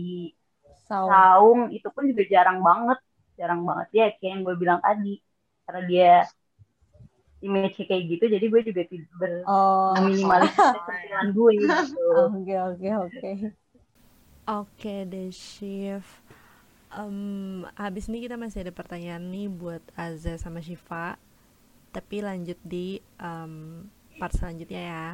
Saung. 0.87 1.09
saung, 1.09 1.61
itu 1.77 1.89
pun 1.95 2.03
juga 2.11 2.23
jarang 2.35 2.59
banget. 2.69 2.99
Jarang 3.39 3.61
banget 3.69 3.89
ya, 3.99 4.05
kayak 4.17 4.31
yang 4.33 4.43
gue 4.47 4.57
bilang 4.63 4.81
tadi. 4.87 5.13
Karena 5.65 5.81
dia 5.91 6.09
image 7.47 7.77
kayak 7.89 8.05
gitu, 8.11 8.25
jadi 8.35 8.45
gue 8.53 8.61
juga 8.69 8.83
tidak 8.93 9.11
ber 9.21 9.33
Oh, 9.47 9.93
penampilan 9.93 11.27
gue 11.37 11.53
gitu. 11.75 12.01
oke 12.23 12.55
oke 12.69 12.89
oke. 13.05 13.31
Oke 14.43 15.07
deh, 15.07 15.31
Shift. 15.31 16.19
Em, 16.91 17.63
habis 17.79 18.11
ini 18.11 18.27
kita 18.27 18.35
masih 18.35 18.67
ada 18.67 18.75
pertanyaan 18.75 19.23
nih 19.31 19.47
buat 19.47 19.83
Aza 19.95 20.35
sama 20.35 20.59
Shiva. 20.59 21.15
Tapi 21.95 22.27
lanjut 22.27 22.59
di 22.67 22.99
em, 23.23 23.87
part 24.19 24.35
selanjutnya 24.35 24.83
ya. 24.83 25.09